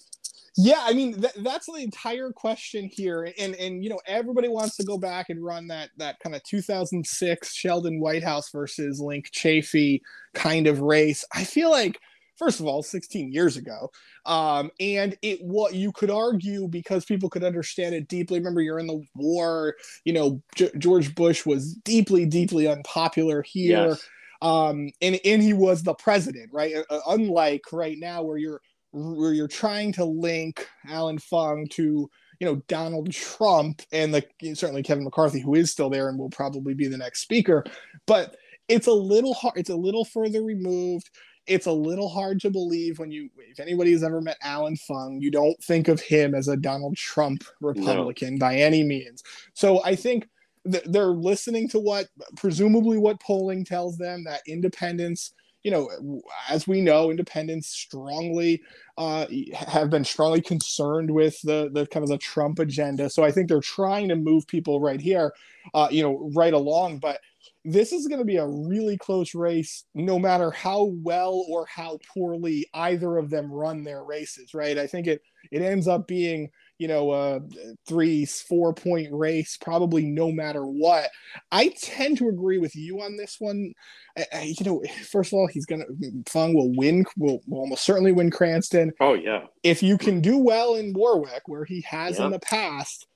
Yeah, 0.56 0.80
I 0.80 0.92
mean 0.92 1.20
th- 1.20 1.34
that's 1.38 1.66
the 1.66 1.82
entire 1.82 2.30
question 2.30 2.88
here, 2.88 3.28
and 3.36 3.56
and 3.56 3.82
you 3.82 3.90
know 3.90 4.00
everybody 4.06 4.48
wants 4.48 4.76
to 4.76 4.84
go 4.84 4.96
back 4.96 5.28
and 5.28 5.44
run 5.44 5.66
that 5.68 5.90
that 5.96 6.20
kind 6.20 6.36
of 6.36 6.42
2006 6.44 7.52
Sheldon 7.52 8.00
Whitehouse 8.00 8.50
versus 8.50 9.00
Linc 9.00 9.30
Chafee 9.32 10.02
kind 10.34 10.68
of 10.68 10.82
race. 10.82 11.24
I 11.34 11.42
feel 11.42 11.70
like 11.70 11.98
first 12.36 12.60
of 12.60 12.66
all 12.66 12.82
16 12.82 13.32
years 13.32 13.56
ago. 13.56 13.90
Um, 14.24 14.70
and 14.78 15.16
it 15.22 15.42
what 15.42 15.74
you 15.74 15.92
could 15.92 16.10
argue 16.10 16.68
because 16.68 17.04
people 17.04 17.28
could 17.30 17.44
understand 17.44 17.94
it 17.94 18.08
deeply 18.08 18.38
remember 18.38 18.60
you're 18.60 18.78
in 18.78 18.86
the 18.86 19.02
war 19.14 19.74
you 20.04 20.12
know 20.12 20.42
G- 20.54 20.70
george 20.78 21.14
bush 21.14 21.46
was 21.46 21.74
deeply 21.74 22.26
deeply 22.26 22.66
unpopular 22.66 23.42
here. 23.42 23.88
Yes. 23.88 24.08
um, 24.42 24.90
and 25.00 25.18
and 25.24 25.42
he 25.42 25.52
was 25.52 25.82
the 25.82 25.94
president 25.94 26.50
right? 26.52 26.74
Uh, 26.90 27.00
unlike 27.08 27.64
right 27.72 27.98
now 27.98 28.22
where 28.22 28.38
you're 28.38 28.60
where 28.92 29.32
you're 29.32 29.48
trying 29.48 29.92
to 29.92 30.04
link 30.04 30.66
allan 30.88 31.18
fung 31.18 31.66
to 31.68 32.08
you 32.40 32.46
know 32.46 32.56
donald 32.68 33.12
trump 33.12 33.82
and 33.92 34.14
the 34.14 34.24
certainly 34.54 34.82
kevin 34.82 35.04
mccarthy 35.04 35.40
who 35.40 35.54
is 35.54 35.70
still 35.70 35.90
there 35.90 36.08
and 36.08 36.18
will 36.18 36.30
probably 36.30 36.74
be 36.74 36.86
the 36.86 36.96
next 36.98 37.20
speaker. 37.20 37.64
But 38.06 38.36
it's 38.68 38.86
a 38.88 38.92
little 38.92 39.34
hard 39.34 39.54
it's 39.56 39.70
a 39.70 39.76
little 39.76 40.04
further 40.04 40.42
removed 40.42 41.10
it's 41.46 41.66
a 41.66 41.72
little 41.72 42.08
hard 42.08 42.40
to 42.40 42.50
believe 42.50 42.98
when 42.98 43.10
you 43.10 43.30
if 43.38 43.60
anybody's 43.60 44.02
ever 44.02 44.20
met 44.20 44.36
allan 44.42 44.76
fung 44.76 45.20
you 45.20 45.30
don't 45.30 45.62
think 45.62 45.88
of 45.88 46.00
him 46.00 46.34
as 46.34 46.48
a 46.48 46.56
donald 46.56 46.96
trump 46.96 47.44
republican 47.60 48.38
by 48.38 48.56
any 48.56 48.82
means. 48.82 49.22
So 49.54 49.82
i 49.84 49.94
think 49.94 50.28
th- 50.70 50.84
they're 50.86 51.06
listening 51.06 51.68
to 51.70 51.78
what 51.78 52.08
presumably 52.36 52.98
what 52.98 53.20
polling 53.20 53.64
tells 53.64 53.96
them 53.96 54.24
that 54.24 54.42
independents 54.46 55.32
you 55.62 55.70
know 55.72 56.22
as 56.48 56.68
we 56.68 56.80
know 56.80 57.10
independents 57.10 57.68
strongly 57.68 58.62
uh, 58.98 59.26
have 59.52 59.90
been 59.90 60.04
strongly 60.04 60.40
concerned 60.40 61.10
with 61.10 61.40
the 61.42 61.70
the 61.72 61.86
kind 61.86 62.04
of 62.04 62.08
the 62.08 62.18
trump 62.18 62.60
agenda. 62.60 63.10
So 63.10 63.24
i 63.24 63.30
think 63.32 63.48
they're 63.48 63.60
trying 63.60 64.08
to 64.08 64.16
move 64.16 64.46
people 64.46 64.80
right 64.80 65.00
here 65.00 65.34
uh, 65.74 65.88
you 65.90 66.02
know 66.02 66.30
right 66.34 66.54
along 66.54 66.98
but 66.98 67.20
this 67.66 67.92
is 67.92 68.06
going 68.06 68.20
to 68.20 68.24
be 68.24 68.36
a 68.36 68.46
really 68.46 68.96
close 68.96 69.34
race 69.34 69.84
no 69.94 70.18
matter 70.18 70.50
how 70.52 70.84
well 71.02 71.44
or 71.50 71.66
how 71.66 71.98
poorly 72.14 72.64
either 72.74 73.16
of 73.16 73.28
them 73.28 73.50
run 73.52 73.82
their 73.84 74.04
races 74.04 74.54
right 74.54 74.78
i 74.78 74.86
think 74.86 75.06
it 75.06 75.20
it 75.50 75.62
ends 75.62 75.88
up 75.88 76.06
being 76.06 76.48
you 76.78 76.86
know 76.88 77.12
a 77.12 77.40
three 77.88 78.24
four 78.24 78.72
point 78.72 79.08
race 79.10 79.56
probably 79.60 80.04
no 80.06 80.30
matter 80.30 80.62
what 80.64 81.08
i 81.50 81.68
tend 81.80 82.16
to 82.18 82.28
agree 82.28 82.58
with 82.58 82.76
you 82.76 83.00
on 83.00 83.16
this 83.16 83.36
one 83.40 83.72
I- 84.16 84.26
I- 84.32 84.54
you 84.58 84.64
know 84.64 84.82
first 85.10 85.32
of 85.32 85.36
all 85.38 85.46
he's 85.48 85.66
gonna 85.66 85.84
fung 86.28 86.54
will 86.54 86.72
win 86.76 87.04
will, 87.16 87.40
will 87.48 87.60
almost 87.60 87.82
certainly 87.84 88.12
win 88.12 88.30
cranston 88.30 88.92
Oh 89.00 89.14
yeah. 89.14 89.46
if 89.62 89.82
you 89.82 89.98
can 89.98 90.20
do 90.20 90.38
well 90.38 90.74
in 90.76 90.92
warwick 90.94 91.42
where 91.46 91.64
he 91.64 91.80
has 91.82 92.18
Yeah. 92.18 92.26
in 92.26 92.30
the 92.32 92.38
past 92.40 93.06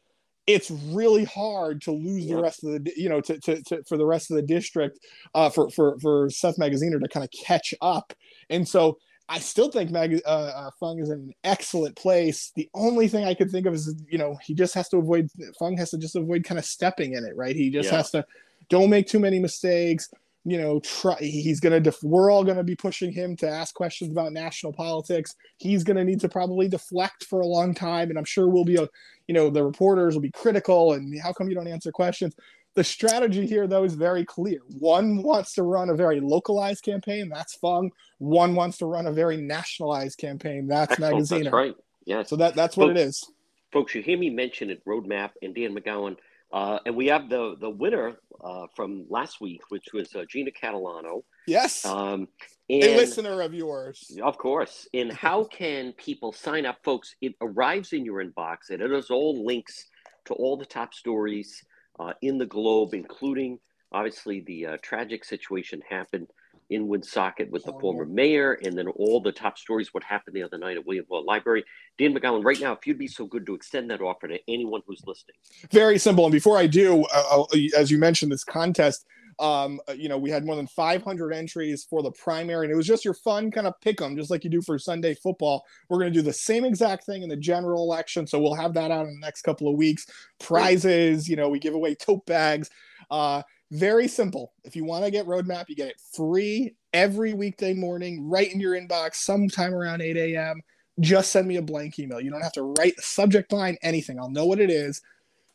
it's 0.54 0.70
really 0.70 1.24
hard 1.24 1.80
to 1.82 1.92
lose 1.92 2.24
Yeah. 2.24 2.36
the 2.36 2.42
rest 2.42 2.64
of 2.64 2.70
the 2.84 2.92
you 2.96 3.08
know 3.08 3.20
to, 3.20 3.38
to, 3.40 3.62
to 3.64 3.82
for 3.84 3.96
the 3.96 4.06
rest 4.06 4.30
of 4.30 4.36
the 4.36 4.42
district 4.42 4.98
uh 5.34 5.50
for 5.50 5.70
for 5.70 5.98
for 6.00 6.28
seth 6.30 6.56
magaziner 6.56 7.00
to 7.00 7.08
kind 7.08 7.24
of 7.24 7.30
catch 7.30 7.74
up 7.80 8.12
and 8.48 8.66
so 8.66 8.98
I 9.32 9.38
still 9.38 9.70
think 9.70 9.92
Mag- 9.92 10.22
uh, 10.26 10.28
uh, 10.28 10.70
Fung 10.80 10.98
is 10.98 11.08
in 11.08 11.20
an 11.20 11.32
excellent 11.44 11.94
place. 11.94 12.50
The 12.56 12.68
only 12.74 13.06
thing 13.06 13.24
I 13.24 13.34
could 13.34 13.48
think 13.48 13.64
of 13.64 13.74
is, 13.74 13.94
you 14.10 14.18
know, 14.18 14.36
he 14.42 14.54
just 14.54 14.74
has 14.74 14.88
to 14.88 14.96
avoid 14.96 15.30
Fung 15.56 15.76
has 15.76 15.90
to 15.90 15.98
just 15.98 16.16
avoid 16.16 16.42
kind 16.42 16.58
of 16.58 16.64
stepping 16.64 17.12
in 17.14 17.24
it, 17.24 17.36
right? 17.36 17.54
He 17.54 17.70
just 17.70 17.90
Yeah. 17.92 17.98
has 17.98 18.10
to 18.10 18.24
don't 18.70 18.90
make 18.90 19.06
too 19.06 19.20
many 19.20 19.38
mistakes. 19.38 20.10
You 20.44 20.56
know, 20.56 20.80
try. 20.80 21.16
He's 21.16 21.60
gonna. 21.60 21.80
Def- 21.80 22.02
we're 22.02 22.30
all 22.30 22.44
gonna 22.44 22.64
be 22.64 22.74
pushing 22.74 23.12
him 23.12 23.36
to 23.36 23.48
ask 23.48 23.74
questions 23.74 24.10
about 24.10 24.32
national 24.32 24.72
politics. 24.72 25.34
He's 25.58 25.84
gonna 25.84 26.04
need 26.04 26.20
to 26.20 26.30
probably 26.30 26.66
deflect 26.66 27.24
for 27.24 27.40
a 27.40 27.46
long 27.46 27.74
time, 27.74 28.08
and 28.08 28.18
I'm 28.18 28.24
sure 28.24 28.48
we'll 28.48 28.64
be, 28.64 28.76
a, 28.76 28.88
you 29.28 29.34
know, 29.34 29.50
the 29.50 29.62
reporters 29.62 30.14
will 30.14 30.22
be 30.22 30.30
critical. 30.30 30.94
And 30.94 31.20
how 31.20 31.34
come 31.34 31.48
you 31.50 31.54
don't 31.54 31.66
answer 31.68 31.92
questions? 31.92 32.34
The 32.74 32.84
strategy 32.84 33.46
here, 33.46 33.66
though, 33.66 33.84
is 33.84 33.94
very 33.94 34.24
clear. 34.24 34.60
One 34.78 35.22
wants 35.22 35.52
to 35.54 35.62
run 35.62 35.90
a 35.90 35.94
very 35.94 36.20
localized 36.20 36.84
campaign. 36.84 37.28
That's 37.28 37.54
Fung. 37.56 37.90
One 38.18 38.54
wants 38.54 38.78
to 38.78 38.86
run 38.86 39.06
a 39.08 39.12
very 39.12 39.36
nationalized 39.36 40.18
campaign. 40.18 40.68
That's 40.68 40.92
Excellent. 40.92 41.16
Magaziner. 41.16 41.42
That's 41.44 41.52
right. 41.52 41.74
Yeah. 42.06 42.22
So 42.22 42.36
that 42.36 42.54
that's 42.54 42.76
what 42.78 42.86
Well, 42.88 42.96
it 42.96 43.00
is. 43.00 43.30
folks, 43.72 43.94
you 43.94 44.02
hear 44.02 44.16
me 44.16 44.30
mention 44.30 44.70
it, 44.70 44.82
Roadmap 44.86 45.32
and 45.42 45.54
Dan 45.54 45.74
McGowan, 45.76 46.16
uh, 46.52 46.78
and 46.86 46.96
we 46.96 47.06
have 47.06 47.28
the 47.28 47.56
the 47.60 47.70
winner 47.70 48.16
uh, 48.42 48.66
from 48.74 49.06
last 49.08 49.40
week, 49.40 49.60
which 49.68 49.86
was 49.92 50.14
uh, 50.14 50.24
Gina 50.28 50.50
Catalano. 50.50 51.22
Yes, 51.46 51.84
Um, 51.84 52.28
a 52.68 52.96
listener 52.96 53.40
of 53.42 53.52
yours. 53.54 54.16
of 54.22 54.38
course, 54.38 54.88
and 54.94 55.12
how 55.12 55.44
can 55.44 55.92
people 55.92 56.32
sign 56.32 56.66
up, 56.66 56.78
folks? 56.84 57.14
It 57.20 57.34
arrives 57.40 57.92
in 57.92 58.04
your 58.04 58.24
inbox, 58.24 58.70
and 58.70 58.80
it 58.80 58.90
has 58.90 59.10
all 59.10 59.44
links 59.44 59.86
to 60.26 60.34
all 60.34 60.56
the 60.56 60.66
top 60.66 60.94
stories 60.94 61.64
uh, 61.98 62.12
in 62.22 62.38
the 62.38 62.46
globe, 62.46 62.94
including 62.94 63.58
obviously 63.92 64.40
the 64.46 64.66
uh, 64.66 64.76
tragic 64.82 65.24
situation 65.24 65.80
happened 65.88 66.28
in 66.70 66.86
Woonsocket 66.88 67.50
with 67.50 67.64
the 67.64 67.72
Horrible. 67.72 67.92
former 67.92 68.04
mayor, 68.06 68.54
and 68.64 68.78
then 68.78 68.88
all 68.88 69.20
the 69.20 69.32
top 69.32 69.58
stories, 69.58 69.92
what 69.92 70.02
happened 70.04 70.34
the 70.36 70.42
other 70.42 70.56
night 70.56 70.76
at 70.76 70.86
Williamville 70.86 71.26
Library. 71.26 71.64
Dan 71.98 72.14
McGowan, 72.14 72.44
right 72.44 72.60
now, 72.60 72.72
if 72.72 72.86
you'd 72.86 72.98
be 72.98 73.08
so 73.08 73.26
good 73.26 73.44
to 73.46 73.54
extend 73.54 73.90
that 73.90 74.00
offer 74.00 74.28
to 74.28 74.38
anyone 74.48 74.80
who's 74.86 75.02
listening. 75.06 75.34
Very 75.70 75.98
simple. 75.98 76.24
And 76.24 76.32
before 76.32 76.56
I 76.56 76.66
do, 76.66 77.04
uh, 77.12 77.44
as 77.76 77.90
you 77.90 77.98
mentioned, 77.98 78.32
this 78.32 78.44
contest. 78.44 79.04
Um, 79.38 79.80
uh, 79.88 79.92
you 79.92 80.10
know, 80.10 80.18
we 80.18 80.28
had 80.28 80.44
more 80.44 80.54
than 80.54 80.66
500 80.66 81.32
entries 81.32 81.86
for 81.88 82.02
the 82.02 82.10
primary, 82.10 82.66
and 82.66 82.72
it 82.72 82.76
was 82.76 82.86
just 82.86 83.06
your 83.06 83.14
fun 83.14 83.50
kind 83.50 83.66
of 83.66 83.72
pick 83.80 84.02
'em, 84.02 84.14
just 84.14 84.30
like 84.30 84.44
you 84.44 84.50
do 84.50 84.60
for 84.60 84.78
Sunday 84.78 85.14
football. 85.14 85.64
We're 85.88 85.98
going 85.98 86.12
to 86.12 86.18
do 86.18 86.22
the 86.22 86.32
same 86.32 86.66
exact 86.66 87.04
thing 87.04 87.22
in 87.22 87.30
the 87.30 87.38
general 87.38 87.82
election, 87.82 88.26
so 88.26 88.38
we'll 88.38 88.52
have 88.54 88.74
that 88.74 88.90
out 88.90 89.06
in 89.06 89.14
the 89.14 89.20
next 89.26 89.40
couple 89.42 89.66
of 89.68 89.76
weeks. 89.76 90.04
Prizes, 90.38 91.26
you 91.26 91.36
know, 91.36 91.48
we 91.48 91.58
give 91.58 91.72
away 91.72 91.94
tote 91.94 92.26
bags. 92.26 92.68
Uh, 93.10 93.42
very 93.70 94.08
simple. 94.08 94.52
If 94.64 94.74
you 94.76 94.84
want 94.84 95.04
to 95.04 95.10
get 95.10 95.26
Roadmap, 95.26 95.68
you 95.68 95.76
get 95.76 95.88
it 95.88 96.00
free 96.14 96.74
every 96.92 97.34
weekday 97.34 97.74
morning, 97.74 98.28
right 98.28 98.52
in 98.52 98.60
your 98.60 98.74
inbox, 98.74 99.16
sometime 99.16 99.74
around 99.74 100.02
8 100.02 100.16
a.m. 100.16 100.60
Just 100.98 101.32
send 101.32 101.46
me 101.46 101.56
a 101.56 101.62
blank 101.62 101.98
email. 101.98 102.20
You 102.20 102.30
don't 102.30 102.42
have 102.42 102.52
to 102.52 102.74
write 102.78 102.96
the 102.96 103.02
subject 103.02 103.52
line, 103.52 103.76
anything. 103.82 104.18
I'll 104.18 104.30
know 104.30 104.46
what 104.46 104.60
it 104.60 104.70
is 104.70 105.00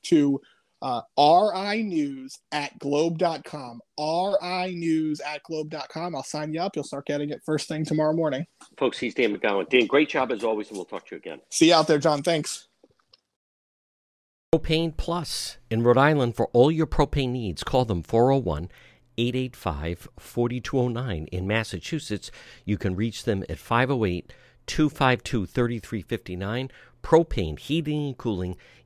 to 0.04 0.42
uh, 0.82 1.02
RI 1.18 1.84
News 1.84 2.40
at 2.52 2.78
globe.com. 2.80 3.82
RI 4.00 4.76
News 4.76 5.20
at 5.22 5.44
globe.com. 5.44 6.16
I'll 6.16 6.24
sign 6.24 6.54
you 6.54 6.62
up. 6.62 6.76
You'll 6.76 6.84
start 6.84 7.06
getting 7.06 7.30
it 7.32 7.42
first 7.46 7.68
thing 7.68 7.86
tomorrow 7.86 8.14
morning. 8.14 8.46
Folks, 8.78 8.98
he's 8.98 9.14
Dan 9.14 9.36
McGowan. 9.36 9.70
Dan, 9.70 9.88
great 9.88 10.10
job 10.10 10.32
as 10.32 10.44
always, 10.44 10.70
and 10.70 10.78
we'll 10.78 10.86
talk 10.86 11.08
to 11.08 11.16
you 11.16 11.18
again. 11.18 11.42
See 11.50 11.70
you 11.70 11.74
out 11.74 11.88
there, 11.88 12.00
John. 12.00 12.24
Thanks. 12.24 12.68
Propane 14.56 14.96
Plus 14.96 15.58
in 15.70 15.84
Rhode 15.84 15.98
Island 15.98 16.38
for 16.38 16.48
all 16.54 16.72
your 16.72 16.88
propane 16.88 17.32
needs. 17.32 17.62
Call 17.62 17.84
them 17.84 18.02
401 18.02 18.70
885 19.18 20.08
4209. 20.18 21.28
In 21.30 21.46
Massachusetts, 21.46 22.32
you 22.64 22.78
can 22.78 22.96
reach 22.96 23.26
them 23.26 23.44
at 23.50 23.60
508 23.60 24.32
252 24.66 25.46
3359. 25.46 26.72
Propane, 27.04 27.60
heating 27.60 28.08
and 28.08 28.18
cooling. 28.18 28.56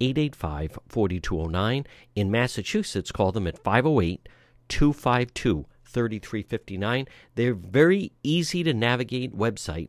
885 0.00 0.78
4209. 0.88 1.86
In 2.14 2.30
Massachusetts, 2.30 3.12
call 3.12 3.32
them 3.32 3.46
at 3.46 3.58
508 3.58 4.28
252 4.68 5.66
3359. 5.84 7.08
They're 7.34 7.54
very 7.54 8.12
easy 8.22 8.62
to 8.62 8.72
navigate 8.72 9.36
website. 9.36 9.88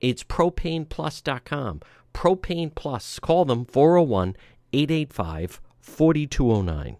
It's 0.00 0.24
propaneplus.com. 0.24 1.80
Propane 2.12 2.74
Plus. 2.74 3.18
Call 3.18 3.44
them 3.44 3.64
401 3.64 4.36
885 4.72 5.60
4209. 5.80 6.96